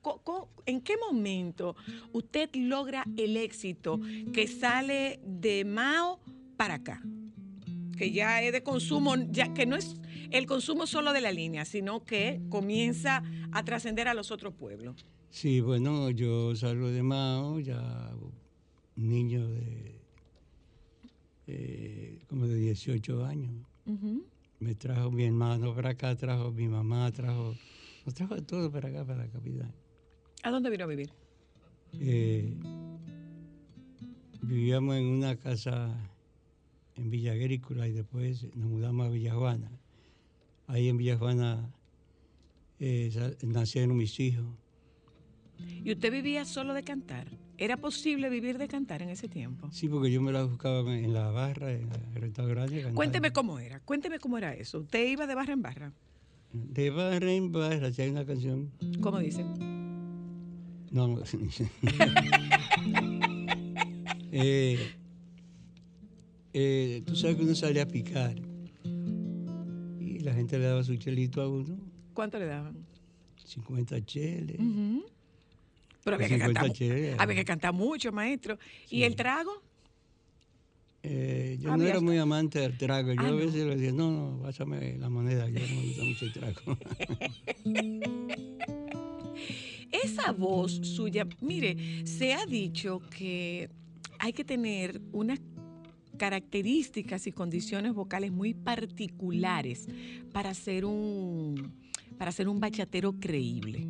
[0.68, 1.76] ¿En qué momento
[2.12, 4.00] usted logra el éxito
[4.32, 6.20] que sale de Mao
[6.56, 7.02] para acá?
[7.98, 9.96] Que ya es de consumo, ya que no es
[10.30, 15.06] el consumo solo de la línea, sino que comienza a trascender a los otros pueblos.
[15.32, 18.12] Sí, bueno, yo salgo de Mao, ya
[18.96, 19.93] niño de
[21.48, 23.54] eh, como de 18 años.
[24.60, 27.56] Me trajo mi hermano para acá, trajo mi mamá, trajo,
[28.06, 29.74] nos trajo todo para acá, para la capital.
[30.44, 31.10] ¿A dónde vino a vivir?
[32.00, 32.56] Eh,
[34.42, 35.96] vivíamos en una casa
[36.96, 39.72] en Villa Agrícola y después nos mudamos a Villa Juana.
[40.68, 41.74] Ahí en Villa Juana
[42.80, 44.46] eh, nacieron mis hijos.
[45.84, 47.28] ¿Y usted vivía solo de cantar?
[47.58, 49.70] ¿Era posible vivir de cantar en ese tiempo?
[49.72, 52.84] Sí, porque yo me la buscaba en la barra, en el restaurante.
[52.94, 54.80] Cuénteme cómo era, cuénteme cómo era eso.
[54.80, 55.94] ¿Usted iba de barra en barra?
[56.52, 58.72] De barra en barra, si hay una canción.
[59.02, 59.46] ¿Cómo dice?
[60.92, 61.20] No.
[64.36, 64.80] Eh,
[66.54, 68.34] eh, tú sabes que uno sale a picar
[70.00, 71.78] y la gente le daba su chelito a uno,
[72.16, 72.86] ¿Cuánto le daban?
[73.46, 74.58] 50 cheles.
[76.04, 77.16] Pero había que, 50 cantar, cheles.
[77.20, 78.58] había que cantar mucho, maestro.
[78.90, 79.52] ¿Y el trago?
[81.06, 83.12] Eh, yo no era muy amante del trago.
[83.14, 83.38] Yo Ah, a no.
[83.38, 86.78] veces le decía, no, no, pásame la moneda, yo no me gusta mucho el trago.
[89.92, 93.70] Esa voz suya, mire, se ha dicho que
[94.20, 95.40] hay que tener unas
[96.18, 99.88] características y condiciones vocales muy particulares
[100.32, 101.74] para ser un
[102.18, 103.88] para ser un bachatero creíble.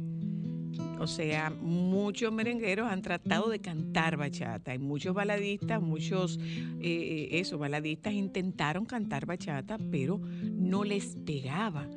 [0.99, 4.71] O sea, muchos merengueros han tratado de cantar bachata.
[4.71, 6.39] Hay muchos baladistas, muchos,
[6.81, 11.87] eh, eso, baladistas intentaron cantar bachata, pero no les pegaba.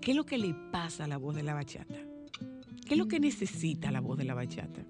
[0.00, 1.94] ¿Qué es lo que le pasa a la voz de la bachata?
[2.86, 4.82] ¿Qué es lo que necesita la voz de la bachata?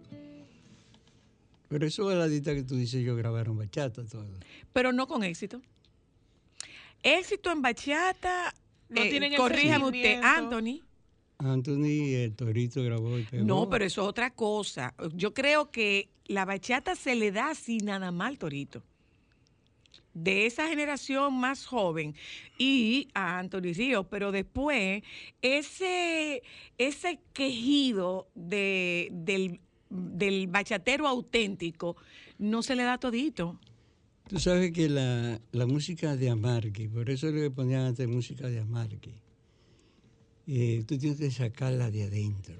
[1.68, 4.26] Pero esos baladitas que tú dices, yo grabaron bachata todo.
[4.72, 5.60] Pero no con éxito.
[7.02, 8.54] Éxito en bachata,
[8.88, 10.20] No eh, tienen el corríjame usted.
[10.22, 10.83] Anthony.
[11.44, 13.44] Anthony, el Torito grabó y pegó.
[13.44, 14.94] No, pero eso es otra cosa.
[15.14, 18.82] Yo creo que la bachata se le da así nada mal al torito.
[20.14, 22.14] De esa generación más joven
[22.56, 25.02] y a Anthony Ríos, pero después
[25.42, 26.42] ese,
[26.78, 31.96] ese quejido de, del, del bachatero auténtico
[32.38, 33.58] no se le da todito.
[34.28, 38.60] Tú sabes que la, la música de Amarque, por eso le ponían antes música de
[38.60, 39.12] Amarque,
[40.46, 42.56] eh, tú tienes que sacarla de adentro,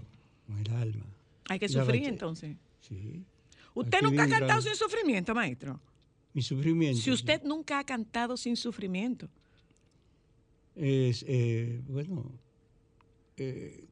[0.47, 1.07] con el alma.
[1.49, 2.57] Hay que sufrir entonces.
[2.81, 3.23] Sí.
[3.75, 5.81] ¿Usted Aquí nunca ha cantado sin sufrimiento, maestro?
[6.33, 7.01] Mi sufrimiento.
[7.01, 9.29] Si usted nunca ha cantado sin sufrimiento.
[10.75, 12.33] Es, eh, bueno,
[13.37, 13.85] eh,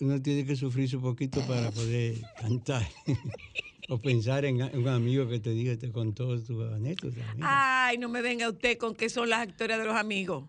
[0.00, 2.86] uno tiene que sufrir un poquito para poder cantar.
[3.88, 7.20] o pensar en, un amigo que te diga, te contó tu anécdota.
[7.40, 10.44] Ay, no me venga usted con que son las historias de los amigos.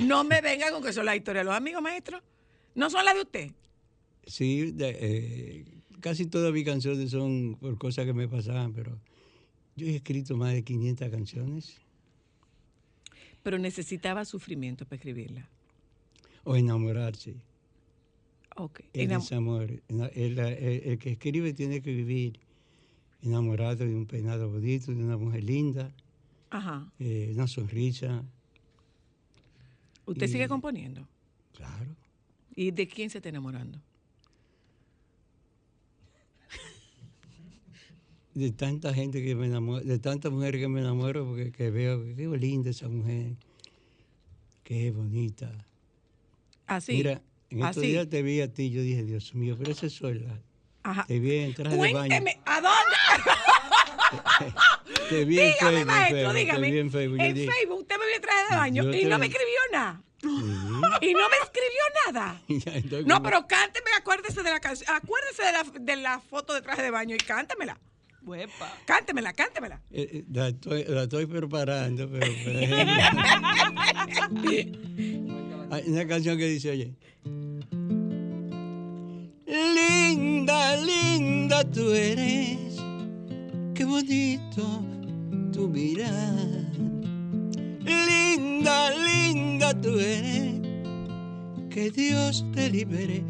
[0.00, 2.20] No me venga con que son las historias de los amigos, maestro.
[2.74, 3.50] No son las de usted.
[4.26, 5.64] Sí, de- eh,
[6.00, 8.98] casi todas mis canciones son por cosas que me pasaban, pero
[9.76, 11.76] yo he escrito más de 500 canciones.
[13.42, 15.48] Pero necesitaba sufrimiento para escribirla.
[16.44, 17.34] O enamorarse.
[18.56, 18.80] Ok.
[18.92, 19.70] El Enam- desamor.
[19.88, 22.40] El, el- el que escribe tiene que vivir
[23.22, 25.92] enamorado de un peinado bonito, de una mujer linda,
[26.50, 26.90] Ajá.
[26.98, 28.24] eh, una sonrisa.
[30.08, 31.06] ¿Usted Y- sigue componiendo?
[31.54, 31.94] Claro.
[32.56, 33.78] ¿Y de quién se está enamorando?
[38.34, 42.04] De tanta gente que me enamoro, de tantas mujeres que me enamoro, porque que veo
[42.04, 43.34] que qué linda esa mujer,
[44.62, 45.50] qué bonita.
[46.66, 46.92] Así.
[46.92, 47.86] Mira, en estos Así.
[47.88, 50.40] días te vi a ti, yo dije, Dios mío, pero esa es sola.
[50.84, 51.04] Ajá.
[51.06, 51.94] Te vi en traje de baño.
[51.98, 52.87] Cuénteme, ¿a dónde?
[55.08, 56.66] Te vi en dígame, Facebook, maestro, Facebook, dígame.
[56.66, 57.20] te vi en Facebook.
[57.20, 59.20] En Facebook usted me vio en traje de baño y no vi.
[59.20, 60.02] me escribió nada.
[60.20, 60.28] "Sí".
[61.00, 62.42] Y no me escribió nada.
[63.06, 66.82] No, pero cánteme, acuérdese de la canción, acuérdese de la, de la foto de traje
[66.82, 67.78] de baño y cántamela.
[68.84, 69.80] Cántemela, cántemela.
[69.90, 72.26] Eh, eh, la, estoy, la estoy preparando, pero...
[74.42, 74.78] pero-
[75.70, 76.94] Hay una canción que dice, oye...
[79.46, 82.76] Linda, linda tú eres,
[83.78, 84.84] qué bonito
[85.52, 86.34] tu mirar.
[87.80, 90.60] Linda, linda tú eres,
[91.70, 93.22] que Dios te libere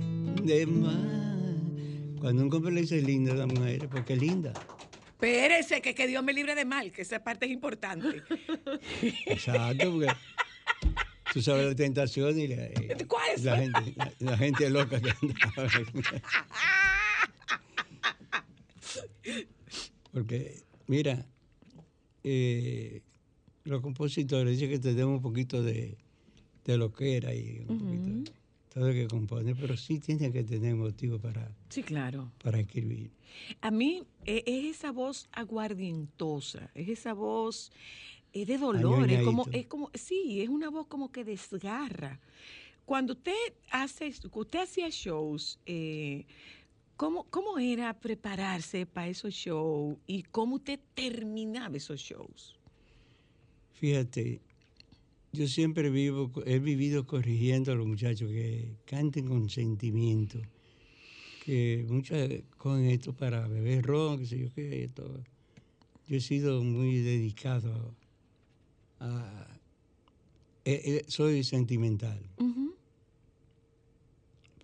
[0.42, 2.16] de mal.
[2.18, 4.55] Cuando un hombre le dice linda a la mujer, es porque es linda.
[5.09, 8.22] Espérese, que, que Dios me libre de mal, que esa parte es importante.
[9.26, 10.09] Exacto, porque
[11.30, 13.61] Tú sabes la tentación y la, eh, ¿Cuáles la son?
[13.74, 15.68] gente, la, la gente loca que andaba.
[20.19, 21.25] Porque, mira,
[22.25, 23.03] eh,
[23.62, 25.97] los compositores dicen que tenemos un poquito de,
[26.64, 28.33] de lo que era y un poquito de
[28.75, 32.33] todo lo que compone, pero sí tienen que tener motivo para, Sí, claro.
[32.43, 33.12] para escribir.
[33.61, 37.71] A mí eh, es esa voz aguardientosa, es esa voz
[38.33, 42.19] eh, de dolor, es como, es como, sí, es una voz como que desgarra.
[42.85, 46.25] Cuando usted hace, usted hacía shows, eh,
[46.99, 52.59] ¿cómo, ¿cómo era prepararse para esos shows y cómo usted terminaba esos shows?
[53.72, 54.40] Fíjate,
[55.32, 60.40] yo siempre vivo, he vivido corrigiendo a los muchachos que canten con sentimiento,
[61.44, 65.05] que muchas con esto para beber ron, qué sé yo qué, esto.
[66.09, 67.94] Yo he sido muy dedicado
[68.99, 69.46] a...
[70.64, 72.20] eh, eh, soy sentimental,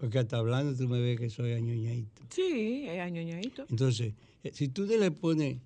[0.05, 2.25] porque hasta hablando tú me ves que soy añoñadito.
[2.29, 3.65] Sí, es añoñadito.
[3.71, 5.57] Entonces, eh, si tú te le pones,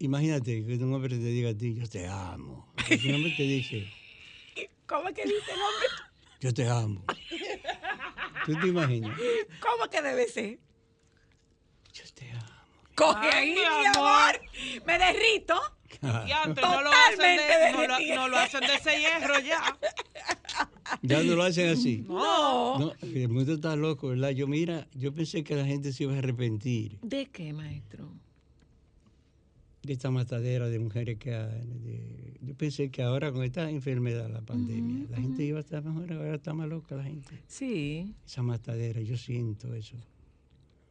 [0.00, 2.74] imagínate que un hombre te diga a ti, yo te amo.
[2.90, 3.86] Y si un hombre te dice,
[4.88, 5.88] ¿Cómo es que dice el hombre?
[6.40, 7.04] yo te amo.
[8.44, 9.16] ¿Tú te imaginas?
[9.60, 10.58] ¿Cómo que debe ser?
[11.92, 12.42] Yo te amo.
[12.96, 14.04] Coge ahí, mi amor.
[14.04, 14.40] amor.
[14.84, 15.60] Me derrito.
[16.26, 18.14] Y antes no lo, hacen de, no, lo, derretida.
[18.16, 19.78] no lo hacen de ese hierro ya.
[21.02, 22.04] Ya no lo hacen así.
[22.08, 22.78] No.
[22.78, 24.30] No, el mundo está loco, ¿verdad?
[24.30, 28.08] Yo mira, yo pensé que la gente se iba a arrepentir ¿De qué, maestro?
[29.82, 31.66] de esta matadera de mujeres que hay.
[31.66, 35.82] de- yo pensé que ahora con esta enfermedad, la pandemia, la gente iba a estar
[35.84, 37.36] mejor, ahora está más loca la gente.
[37.48, 38.14] Sí.
[38.24, 39.96] Esa matadera, yo siento eso.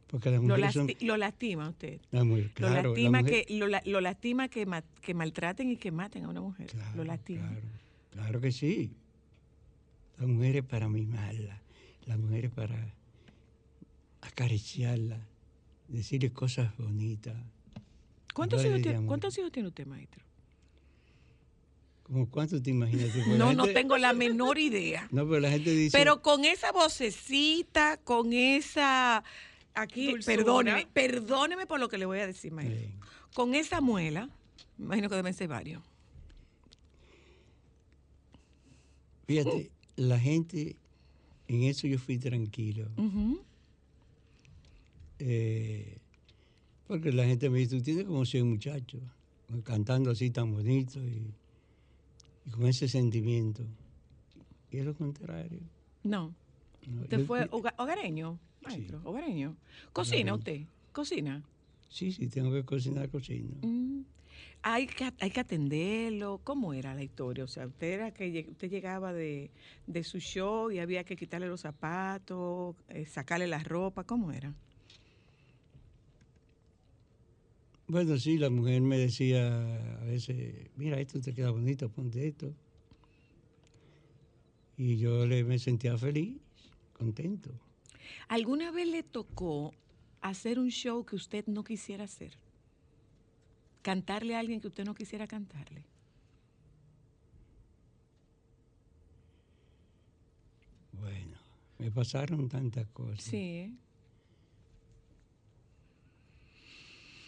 [0.08, 0.88] Porque las Lo, mujeres son...
[0.88, 2.00] lasti- lo lastima usted.
[2.10, 5.14] las mujeres, lo claro, la lastima, mujer- que, lo, la- lo lastima que, ma- que
[5.14, 6.70] maltraten y que maten a una mujer.
[6.94, 7.50] lo lastima.
[8.10, 8.92] Claro que sí.
[10.18, 11.60] La mujer es para mimarla,
[12.06, 12.94] la mujer es para
[14.20, 15.18] acariciarla,
[15.88, 17.34] decirle cosas bonitas.
[18.34, 19.08] ¿Cuántos hijos, tiene, amor.
[19.08, 20.22] ¿Cuántos hijos tiene usted, maestro?
[22.04, 23.14] ¿Cómo cuánto te imaginas?
[23.26, 25.08] la No, no gente- tengo la menor idea.
[25.12, 25.96] No, pero la gente dice...
[25.96, 29.24] Pero con esa vocecita, con esa...
[29.74, 30.36] Aquí, Dulzura.
[30.36, 32.90] perdóneme, perdóneme por lo que le voy a decir, maestro.
[33.34, 34.28] Con esa muela,
[34.76, 35.82] me imagino que deben ser varios.
[39.26, 40.76] Fíjate, la gente,
[41.48, 42.88] en eso yo fui tranquilo.
[45.18, 45.98] Eh,
[46.86, 49.02] porque la gente me dice, tú tienes como 100 muchachos,
[49.64, 51.32] cantando así tan bonito y,
[52.46, 53.64] y con ese sentimiento.
[54.70, 55.60] Y es lo contrario.
[56.02, 56.34] No.
[56.86, 59.00] No, ¿Usted yo- fue hogareño, maestro?
[59.04, 59.56] Hogareño.
[59.92, 60.62] ¿Cocina usted?
[60.92, 61.42] ¿Cocina?
[61.88, 63.50] Sí, sí, tengo que cocinar, cocino.
[63.62, 64.00] Mm.
[64.64, 66.40] Hay que, hay que atenderlo.
[66.44, 67.44] ¿Cómo era la historia?
[67.44, 69.50] O sea, usted era que usted llegaba de,
[69.86, 74.04] de su show y había que quitarle los zapatos, eh, sacarle la ropa.
[74.04, 74.54] ¿Cómo era?
[77.88, 79.48] Bueno, sí, la mujer me decía
[80.00, 82.54] a veces, mira, esto te queda bonito, ponte esto.
[84.78, 86.38] Y yo le, me sentía feliz,
[86.92, 87.50] contento.
[88.28, 89.74] ¿Alguna vez le tocó
[90.20, 92.38] hacer un show que usted no quisiera hacer?
[93.82, 95.84] ¿Cantarle a alguien que usted no quisiera cantarle?
[100.92, 101.36] Bueno,
[101.78, 103.22] me pasaron tantas cosas.
[103.24, 103.36] Sí.
[103.36, 103.72] ¿eh?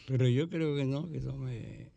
[0.07, 1.89] Pero yo creo que no, que no me...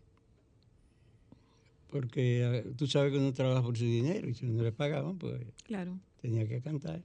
[1.89, 5.17] Porque ah, tú sabes que uno trabaja por su dinero y si no le pagaban,
[5.17, 5.99] pues Claro.
[6.21, 7.03] tenía que cantar.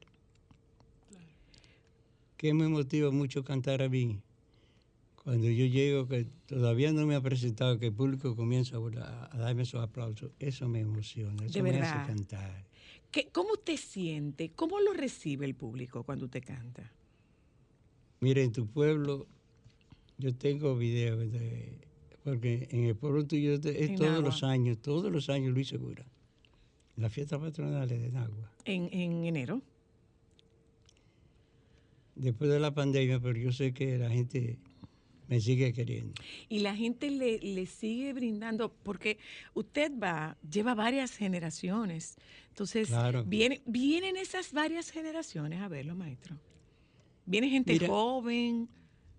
[2.36, 4.20] ¿Qué me motiva mucho cantar a mí?
[5.24, 9.38] Cuando yo llego, que todavía no me ha presentado, que el público comienza a, a
[9.38, 12.64] darme esos aplausos, eso me emociona, eso me hace cantar.
[13.12, 14.50] ¿Qué, ¿Cómo usted siente?
[14.50, 16.90] ¿Cómo lo recibe el público cuando usted canta?
[18.20, 19.26] Mira, en tu pueblo,
[20.18, 21.78] yo tengo videos de...
[22.24, 24.24] Porque en el pueblo tuyo te- es En todos Nagua.
[24.26, 26.04] los años, todos los años Luis Segura.
[26.96, 28.50] Las fiestas patronales de Nagua.
[28.64, 29.60] En, en enero.
[32.14, 34.58] Después de la pandemia, pero yo sé que la gente
[35.32, 36.12] me sigue queriendo.
[36.50, 39.16] Y la gente le, le sigue brindando, porque
[39.54, 42.16] usted va, lleva varias generaciones.
[42.48, 43.24] Entonces, Claro.
[43.24, 46.36] viene, vienen esas varias generaciones a verlo, maestro.
[47.24, 48.68] Viene gente Mira, joven.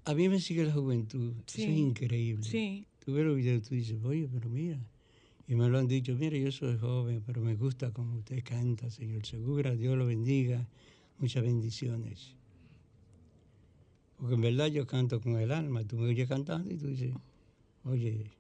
[0.06, 1.34] A mí me sigue la juventud.
[1.48, 1.64] Sí.
[1.64, 2.44] Eso es increíble.
[2.44, 2.85] Sí.
[3.03, 4.80] Tú ves los videos tú dices, oye, pero mira.
[5.48, 8.91] Y me lo han dicho, mira, yo soy joven, pero me gusta como usted canta,
[8.91, 9.76] señor Segura.
[9.76, 10.68] Dios lo bendiga.
[11.18, 12.35] Muchas bendiciones.
[14.18, 15.84] Porque en verdad yo canto con el alma.
[15.84, 17.14] Tú me oyes cantando y tú dices,
[17.84, 18.31] oye,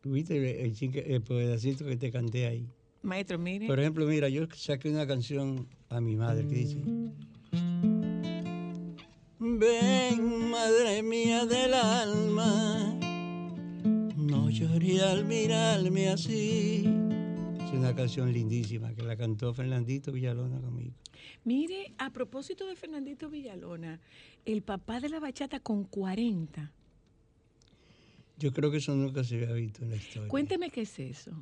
[0.00, 2.68] ¿tú viste el, el el pedacito que te canté ahí?
[3.02, 3.66] Maestro, mire.
[3.66, 6.82] Por ejemplo, mira, yo saqué una canción a mi madre que dice...
[9.38, 12.98] Ven, madre mía del alma,
[14.16, 17.05] no lloré al mirarme así.
[17.78, 20.94] Una canción lindísima que la cantó Fernandito Villalona conmigo.
[21.44, 24.00] Mire, a propósito de Fernandito Villalona,
[24.44, 26.72] el papá de la bachata con 40.
[28.38, 30.28] Yo creo que eso nunca se había visto en la historia.
[30.28, 31.32] Cuénteme qué es eso.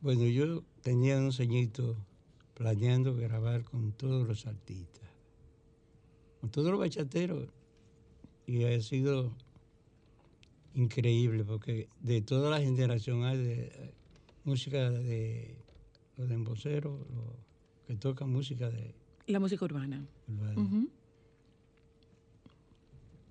[0.00, 1.96] Bueno, yo tenía unos añitos
[2.54, 5.10] planeando grabar con todos los artistas,
[6.40, 7.48] con todos los bachateros,
[8.46, 9.32] y ha sido
[10.74, 13.94] increíble porque de toda la generación hay de
[14.46, 15.56] música de
[16.16, 17.34] los emboceros, los
[17.86, 18.94] que tocan música de
[19.26, 20.06] La música urbana.
[20.28, 20.86] urbana.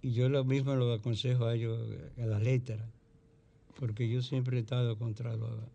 [0.02, 1.80] Y yo lo mismo lo aconsejo a ellos,
[2.22, 2.80] a las letras,
[3.80, 5.68] porque yo siempre he estado contra lo-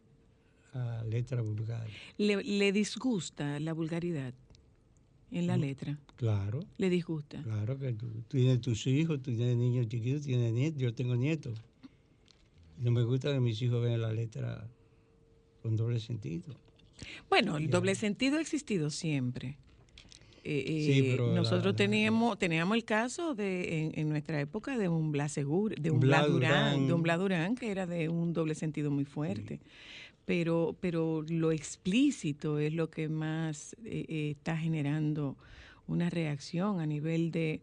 [0.72, 1.92] a letras vulgares.
[2.16, 4.32] Le, le disgusta la vulgaridad
[5.32, 5.98] en la letra.
[6.16, 6.60] Claro.
[6.78, 7.42] Le disgusta.
[7.42, 11.16] Claro que tú, tú tienes tus hijos, tú tienes niños chiquitos, tienes nietos, yo tengo
[11.16, 11.58] nietos.
[12.78, 14.68] No me gusta que mis hijos vean la letra
[15.62, 16.54] con doble sentido.
[17.28, 19.56] Bueno, el doble sentido ha existido siempre.
[20.42, 24.40] Eh, Sí, eh, pero la- nosotros la- teníamos, teníamos el caso de en, en nuestra
[24.40, 26.86] época de un Blas Segur, de un Blas Blas Durán, Durán.
[26.86, 29.60] de un Blas Durán que era de un doble sentido muy fuerte.
[30.26, 35.36] Pero, pero lo explícito es lo que más eh, eh, está generando
[35.86, 37.60] una reacción a nivel de,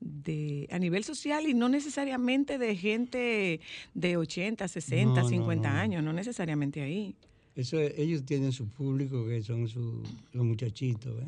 [0.00, 3.60] de a nivel social y no necesariamente de gente
[3.94, 5.78] de 80, 60, No, no, 50 no.
[5.78, 7.14] años, no necesariamente ahí.
[7.54, 10.02] Eso, es- ellos tienen su público que son su-
[10.32, 11.26] los muchachitos, ¿eh?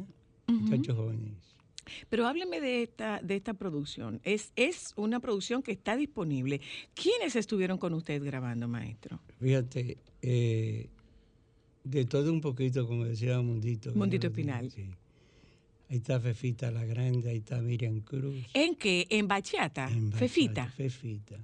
[0.49, 1.33] muchachos jóvenes.
[2.09, 4.21] Pero hábleme de esta, de esta producción.
[4.23, 6.61] Es, es una producción que está disponible.
[6.95, 9.19] ¿Quiénes estuvieron con usted grabando, maestro?
[9.41, 10.89] Fíjate, eh,
[11.85, 13.93] de todo un poquito, como decía Mundito.
[13.95, 14.71] Mundito Espinal.
[14.71, 14.83] sí.
[15.91, 18.47] Ahí está Fefita la Grande, ahí está Miriam Cruz.
[18.55, 19.07] ¿En qué?
[19.11, 19.89] ¿En bachata?
[19.91, 20.67] en bachata, ¿Fefita?
[20.71, 21.37] Fefita.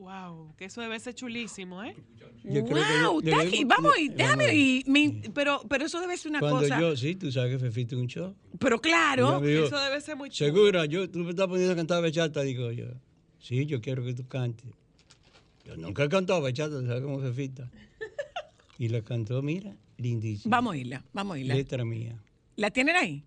[0.00, 1.94] Wow, que eso debe ser chulísimo, ¿eh?
[2.42, 3.20] Yo creo que ¡Wow!
[3.20, 3.64] debemos- aquí.
[3.66, 4.88] Vamos, y déjame a- ir.
[4.88, 6.80] Me- pero, pero eso debe ser una Cuando cosa.
[6.80, 8.34] yo, sí, tú sabes que Fefita es un show.
[8.58, 9.40] Pero claro.
[9.42, 10.46] Dijo, Eso debe ser muy chulo.
[10.50, 12.86] Segura, yo, tú me estás poniendo a cantar bachata, digo yo.
[13.40, 14.70] Sí, yo quiero que tú cantes.
[15.66, 17.70] Yo nunca he cantado bachata, ¿sabes cómo Fefita?
[18.78, 20.56] Y la cantó, mira, lindísima.
[20.56, 21.54] Vamos a irla, vamos a irla.
[21.54, 22.16] Letra mía.
[22.56, 23.22] ¿La tienen ahí?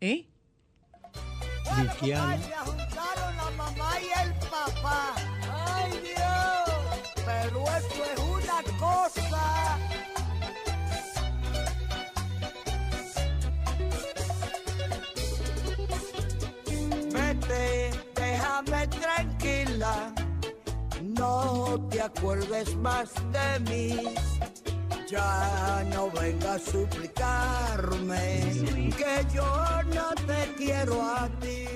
[0.00, 0.26] ¿Eh?
[1.80, 2.36] Vikiana.
[2.42, 5.23] Se juntaron la mamá y el papá.
[7.64, 9.78] Eso es una cosa.
[17.12, 20.12] Vete, déjame tranquila.
[21.02, 24.14] No te acuerdes más de mí.
[25.08, 28.40] Ya no vengas a suplicarme
[28.96, 29.46] que yo
[29.94, 31.66] no te quiero a ti.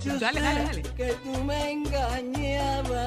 [0.00, 0.82] Yo Dale, sé dale, dale.
[0.96, 3.02] que tú me engañabas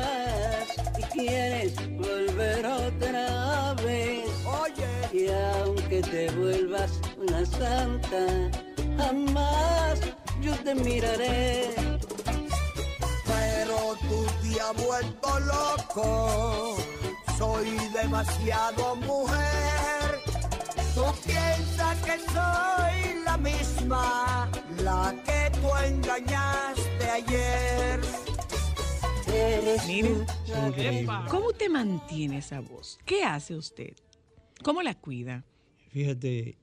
[0.97, 4.29] y quieres volver otra vez.
[4.45, 5.29] Oye, y
[5.61, 8.51] aunque te vuelvas una santa,
[8.97, 9.99] jamás
[10.41, 11.73] yo te miraré.
[13.25, 16.77] Pero tú te has vuelto loco,
[17.37, 20.21] soy demasiado mujer.
[20.93, 24.49] Tú piensas que soy la misma,
[24.83, 28.24] la que tú engañaste ayer.
[29.45, 31.07] Eres.
[31.29, 32.97] ¿cómo usted mantiene esa voz?
[33.05, 33.93] ¿Qué hace usted?
[34.63, 35.43] ¿Cómo la cuida?
[35.89, 36.57] Fíjate,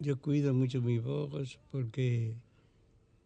[0.00, 2.34] yo cuido mucho mi voz porque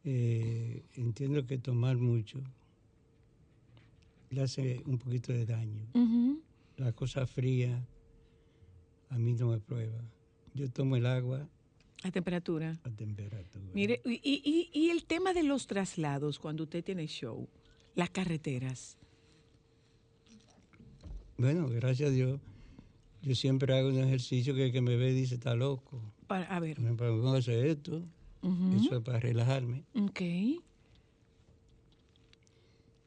[0.04, 2.38] eh, entiendo que tomar mucho
[4.30, 5.86] le hace un poquito de daño.
[5.94, 6.40] Ujú.
[6.76, 7.86] La cosa fría
[9.08, 10.02] a mí no me prueba.
[10.54, 11.48] Yo tomo el agua
[12.02, 12.78] La temperatura.
[12.84, 13.64] a temperatura.
[13.72, 17.48] Mire, y, y- y el tema de los traslados cuando usted tiene show,
[17.94, 18.96] las carreteras.
[21.36, 22.40] Bueno, gracias a Dios,
[23.22, 26.00] yo siempre hago un ejercicio que el que me ve dice, está loco.
[26.26, 26.78] Para, a ver.
[26.80, 28.02] Me pongo a hacer esto,
[28.76, 29.84] eso es para relajarme.
[30.00, 30.20] Ok.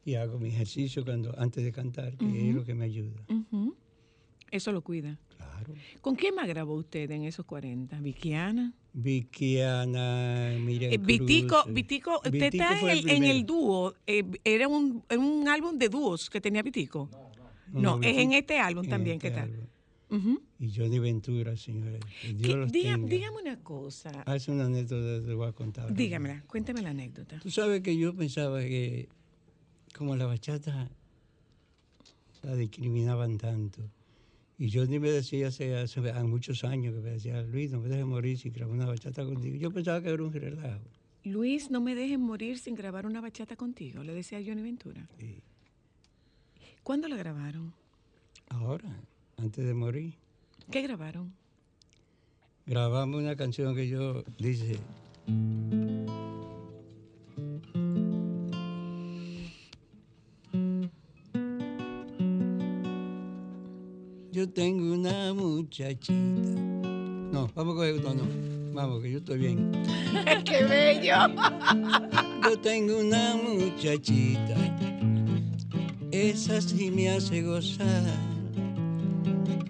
[0.05, 3.21] Y hago mi ejercicio cuando antes de cantar, que es lo que me ayuda.
[4.51, 5.19] Eso lo cuida.
[5.35, 5.73] Claro.
[6.01, 7.99] ¿Con quién más grabó usted en esos 40?
[8.99, 10.49] ¿Vikiana?
[10.55, 11.71] Vikiana, Miriam Eh, Vitico, Cruz, eh.
[11.73, 13.93] Vitico, usted Vitico está en el en el dúo.
[14.07, 17.07] eh, ¿Era un, en un álbum de dúos que tenía Vitico?
[17.71, 19.47] No, No, es en este álbum también este que está.
[20.59, 21.99] Y Johnny Ventura, señores.
[22.21, 23.07] que Dios ¿Qué- los diga- tenga.
[23.07, 24.09] dígame una cosa.
[24.25, 25.93] Hace una anécdota te voy a contar.
[25.93, 27.39] Dígamela, cuénteme la anécdota.
[27.39, 29.09] Tú sabes que yo pensaba que
[29.95, 30.89] como la bachata
[32.41, 33.81] la discriminaban tanto.
[34.59, 37.89] Y yo ni me decía hace, hace muchos años que me decía, Luis, no me
[37.89, 39.55] dejes morir sin grabar una bachata contigo.
[39.55, 40.81] Yo pensaba que era un relajo.
[41.23, 45.07] Luis, no me dejes morir sin grabar una bachata contigo, le decía Johnny Ventura.
[46.83, 47.73] ¿Cuándo la grabaron?
[48.49, 48.89] Ahora,
[49.37, 50.13] antes de morir,
[50.71, 51.33] ¿Qué grabaron?
[52.65, 54.77] grabamos una canción que yo dice.
[64.37, 66.11] Yo tengo una muchachita.
[66.13, 68.23] No, vamos a coger no, no.
[68.71, 69.71] Vamos, que yo estoy bien.
[70.45, 71.33] ¡Qué bello!
[72.43, 74.55] Yo tengo una muchachita.
[76.11, 78.03] Esa sí me hace gozar.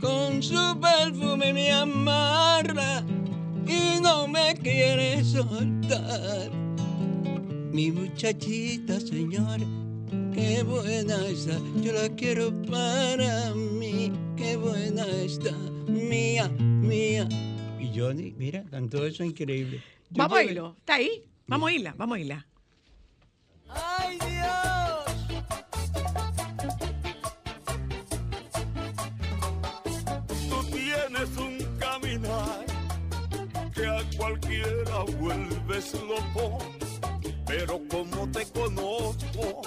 [0.01, 3.05] Con su perfume me amarra
[3.65, 6.51] y no me quiere soltar.
[7.71, 9.61] Mi muchachita, señor,
[10.37, 11.59] qué buena está.
[11.81, 14.11] Yo la quiero para mí.
[14.37, 15.51] Qué buena está.
[15.87, 17.27] Mía, mía.
[17.79, 19.83] Y Johnny, mira, cantó eso increíble.
[20.09, 20.75] Yo Vamos a oírlo.
[20.79, 21.23] ¿Está ahí?
[21.47, 22.47] Vamos a oírla, vamos a oírla.
[23.69, 25.47] ¡Ay, Dios!
[30.49, 32.65] Tú tienes un caminar
[33.73, 36.59] que a cualquiera vuelves loco,
[37.45, 39.61] pero como te conozco,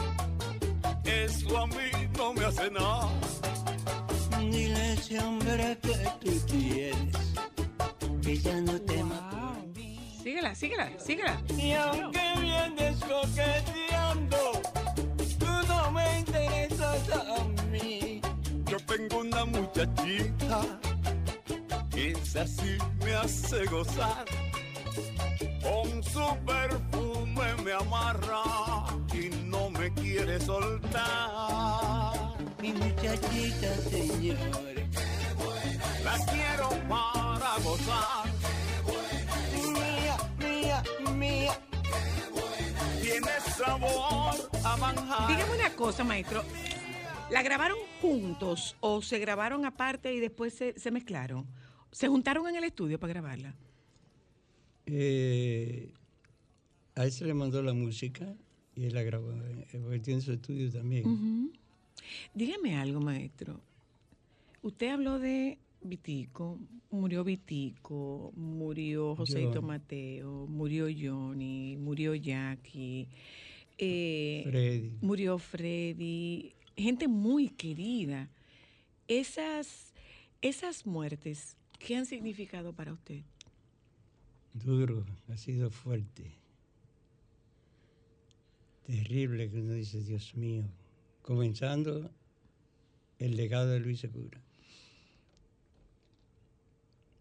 [1.04, 3.08] eso a mí no me hace nada.
[4.38, 7.16] Dile ese hombre que tú tienes,
[8.22, 9.00] que ya no te
[10.22, 11.42] Síguela, síguela, síguela.
[11.56, 14.60] Y aunque vienes coqueteando,
[15.38, 18.20] tú no me interesas a mí.
[18.66, 20.78] Yo tengo una muchachita
[21.90, 24.26] que esa sí me hace gozar.
[25.62, 28.42] Con su perfume me amarra
[29.14, 32.12] y no me quiere soltar.
[32.60, 34.36] Mi muchachita, señor.
[36.04, 38.26] La quiero para gozar.
[39.72, 40.82] Mía, mía,
[41.16, 41.52] mía.
[43.00, 44.34] Tiene sabor
[44.64, 45.28] a manjar.
[45.28, 46.44] Dígame una cosa, maestro.
[47.30, 51.46] ¿La grabaron juntos o se grabaron aparte y después se, se mezclaron?
[51.90, 53.54] ¿Se juntaron en el estudio para grabarla?
[54.84, 55.94] Eh,
[56.96, 58.34] a él se le mandó la música
[58.74, 61.52] y él la grabó, eh, porque tiene su estudio también.
[62.34, 63.60] Dígame algo, maestro.
[64.62, 66.58] Usted habló de Vitico,
[66.90, 69.66] murió Vitico, murió Joséito Johnny.
[69.66, 73.08] Mateo, murió Johnny, murió Jackie,
[73.78, 74.92] eh, Freddy.
[75.00, 78.28] murió Freddy, gente muy querida.
[79.08, 79.92] Esas,
[80.42, 83.22] esas muertes, ¿qué han significado para usted?
[84.52, 86.39] Duro, ha sido fuerte.
[88.90, 90.64] Terrible que uno dice, Dios mío.
[91.22, 92.10] Comenzando
[93.20, 94.40] el legado de Luis Segura.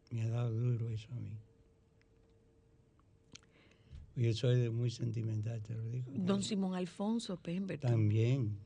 [0.10, 1.30] Me ha dado duro eso a mí.
[4.16, 6.12] Yo soy de muy sentimental, te lo digo.
[6.16, 7.92] Don Simón Alfonso Pemberton.
[7.92, 8.58] También.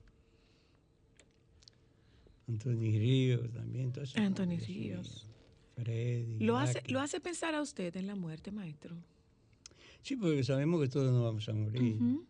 [2.48, 3.92] Anthony Ríos también.
[3.92, 5.28] esos Anthony Ríos.
[5.76, 6.40] Freddy.
[6.40, 6.82] ¿Lo hace.
[6.88, 8.96] ¿Lo hace pensar a usted en la muerte, maestro?
[10.02, 11.96] Sí, porque sabemos que todos nos vamos a morir.
[11.96, 12.26] Ujú.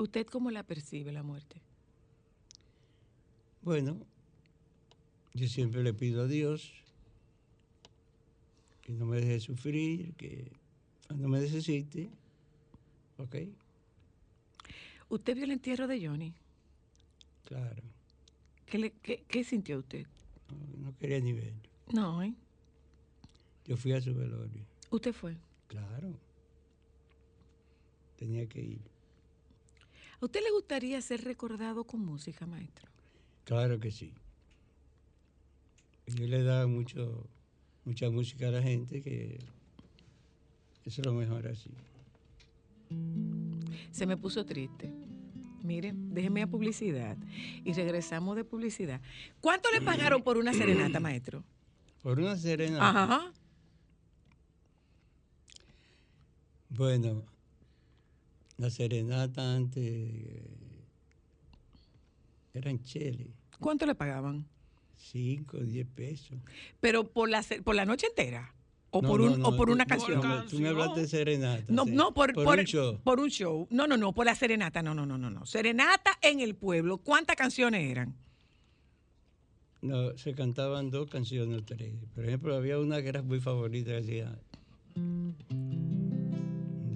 [0.00, 1.60] ¿Usted cómo la percibe la muerte?
[3.60, 3.98] Bueno,
[5.34, 6.72] yo siempre le pido a Dios
[8.80, 10.50] que no me deje sufrir, que
[11.06, 12.08] cuando me necesite,
[13.18, 13.36] ok,
[15.10, 16.32] ¿Usted vio el entierro de Johnny?
[17.44, 17.82] claro,
[18.64, 20.06] ¿Qué, le- qué- qué sintió usted?
[20.78, 21.60] no, no quería ni verlo.
[21.92, 22.32] No, ¿eh?
[23.66, 25.36] Yo fui a su velorio, ¿Usted fue?
[25.68, 26.14] claro,
[28.16, 28.80] tenía que ir,
[30.20, 32.88] ¿A usted le gustaría ser recordado con música, maestro?
[33.44, 34.12] claro que sí.
[36.06, 37.26] Yo le he dado mucho,
[37.84, 39.38] mucha música a la gente que
[40.84, 41.70] eso es lo mejor así.
[43.90, 44.92] Se me puso triste.
[45.62, 47.16] Mire, déjeme a publicidad.
[47.64, 49.00] Y regresamos de publicidad.
[49.40, 51.44] ¿Cuánto le pagaron por una serenata, maestro?
[52.02, 52.88] Por una serenata.
[52.88, 53.32] Ajá.
[56.70, 57.24] Bueno,
[58.60, 60.42] la serenata antes eh,
[62.54, 64.46] era en Chile, ¿Cuánto le pagaban?
[64.96, 66.38] 5, 10 pesos.
[66.80, 68.54] ¿Pero por la, por la noche entera?
[68.90, 70.20] ¿O, No, por, no, un, no, o por una no, canción?
[70.20, 71.64] no, tú me hablaste de serenata.
[71.68, 72.98] No, sí, no, por, por por- un show.
[73.04, 73.66] por un show.
[73.70, 74.82] No, no, no, por la serenata.
[74.82, 75.44] No, no, no, no, no.
[75.46, 76.98] Serenata en el pueblo.
[76.98, 78.14] ¿Cuántas canciones eran?
[79.82, 81.94] No, se cantaban dos canciones o tres.
[82.14, 84.38] Por ejemplo, había una que era muy favorita que decía...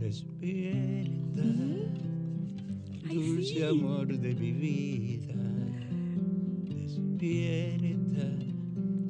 [0.04, 1.42] Despierta,
[3.10, 5.32] dulce amor de mi vida.
[6.68, 8.28] Despierta,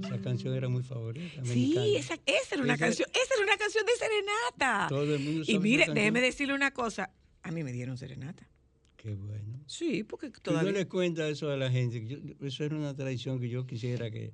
[0.09, 1.45] La canción era muy favorita.
[1.45, 4.87] Sí, esa, esa era una Esa- canción, esa era una canción de serenata.
[4.89, 7.11] Todo el mundo y sabe mire, esa déjeme decirle una cosa.
[7.43, 8.49] A mí me dieron serenata.
[8.97, 9.65] Qué bueno.
[9.67, 10.71] Sí, porque todavía.
[10.71, 12.07] no le cuentas eso a la gente.
[12.07, 14.33] yo- eso era una tradición que yo quisiera que...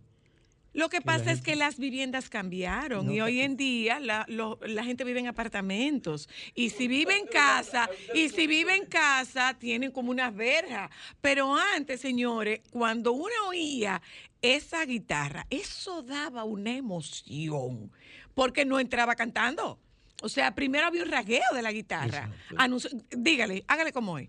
[0.72, 4.58] Lo que pasa es que las viviendas cambiaron No, y hoy en día la, lo-
[4.62, 6.28] la gente vive en apartamentos.
[6.54, 10.90] Y si vive en casa, y si vive en casa, tienen como unas verjas.
[11.20, 14.00] Pero antes, señores, cuando uno oía
[14.42, 17.90] esa guitarra, eso daba una emoción,
[18.34, 19.80] porque no entraba cantando.
[20.22, 22.30] O sea, primero había un rasgueo de la guitarra.
[22.56, 24.28] Anuncio- dígale, hágale como es.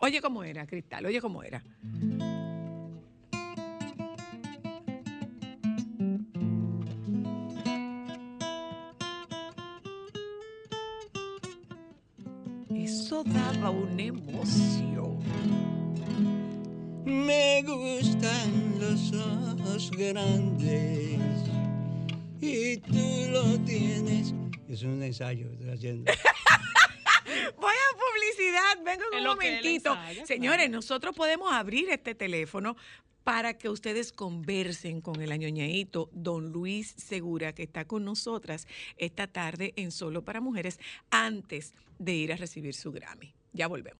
[0.00, 1.62] Oye cómo era, Cristal, oye cómo era.
[13.06, 15.22] Eso daba una emoción.
[17.04, 21.16] Me gustan los ojos grandes
[22.40, 24.34] y tú lo tienes.
[24.68, 26.12] Es un ensayo que estoy haciendo.
[27.60, 29.92] Voy a publicidad, vengo en un momentito.
[29.92, 32.76] ensaya, Señores, nosotros podemos abrir este teléfono
[33.26, 39.26] para que ustedes conversen con el añoñadito don Luis Segura, que está con nosotras esta
[39.26, 40.78] tarde en Solo para Mujeres,
[41.10, 43.34] antes de ir a recibir su Grammy.
[43.52, 43.94] Ya volvemos.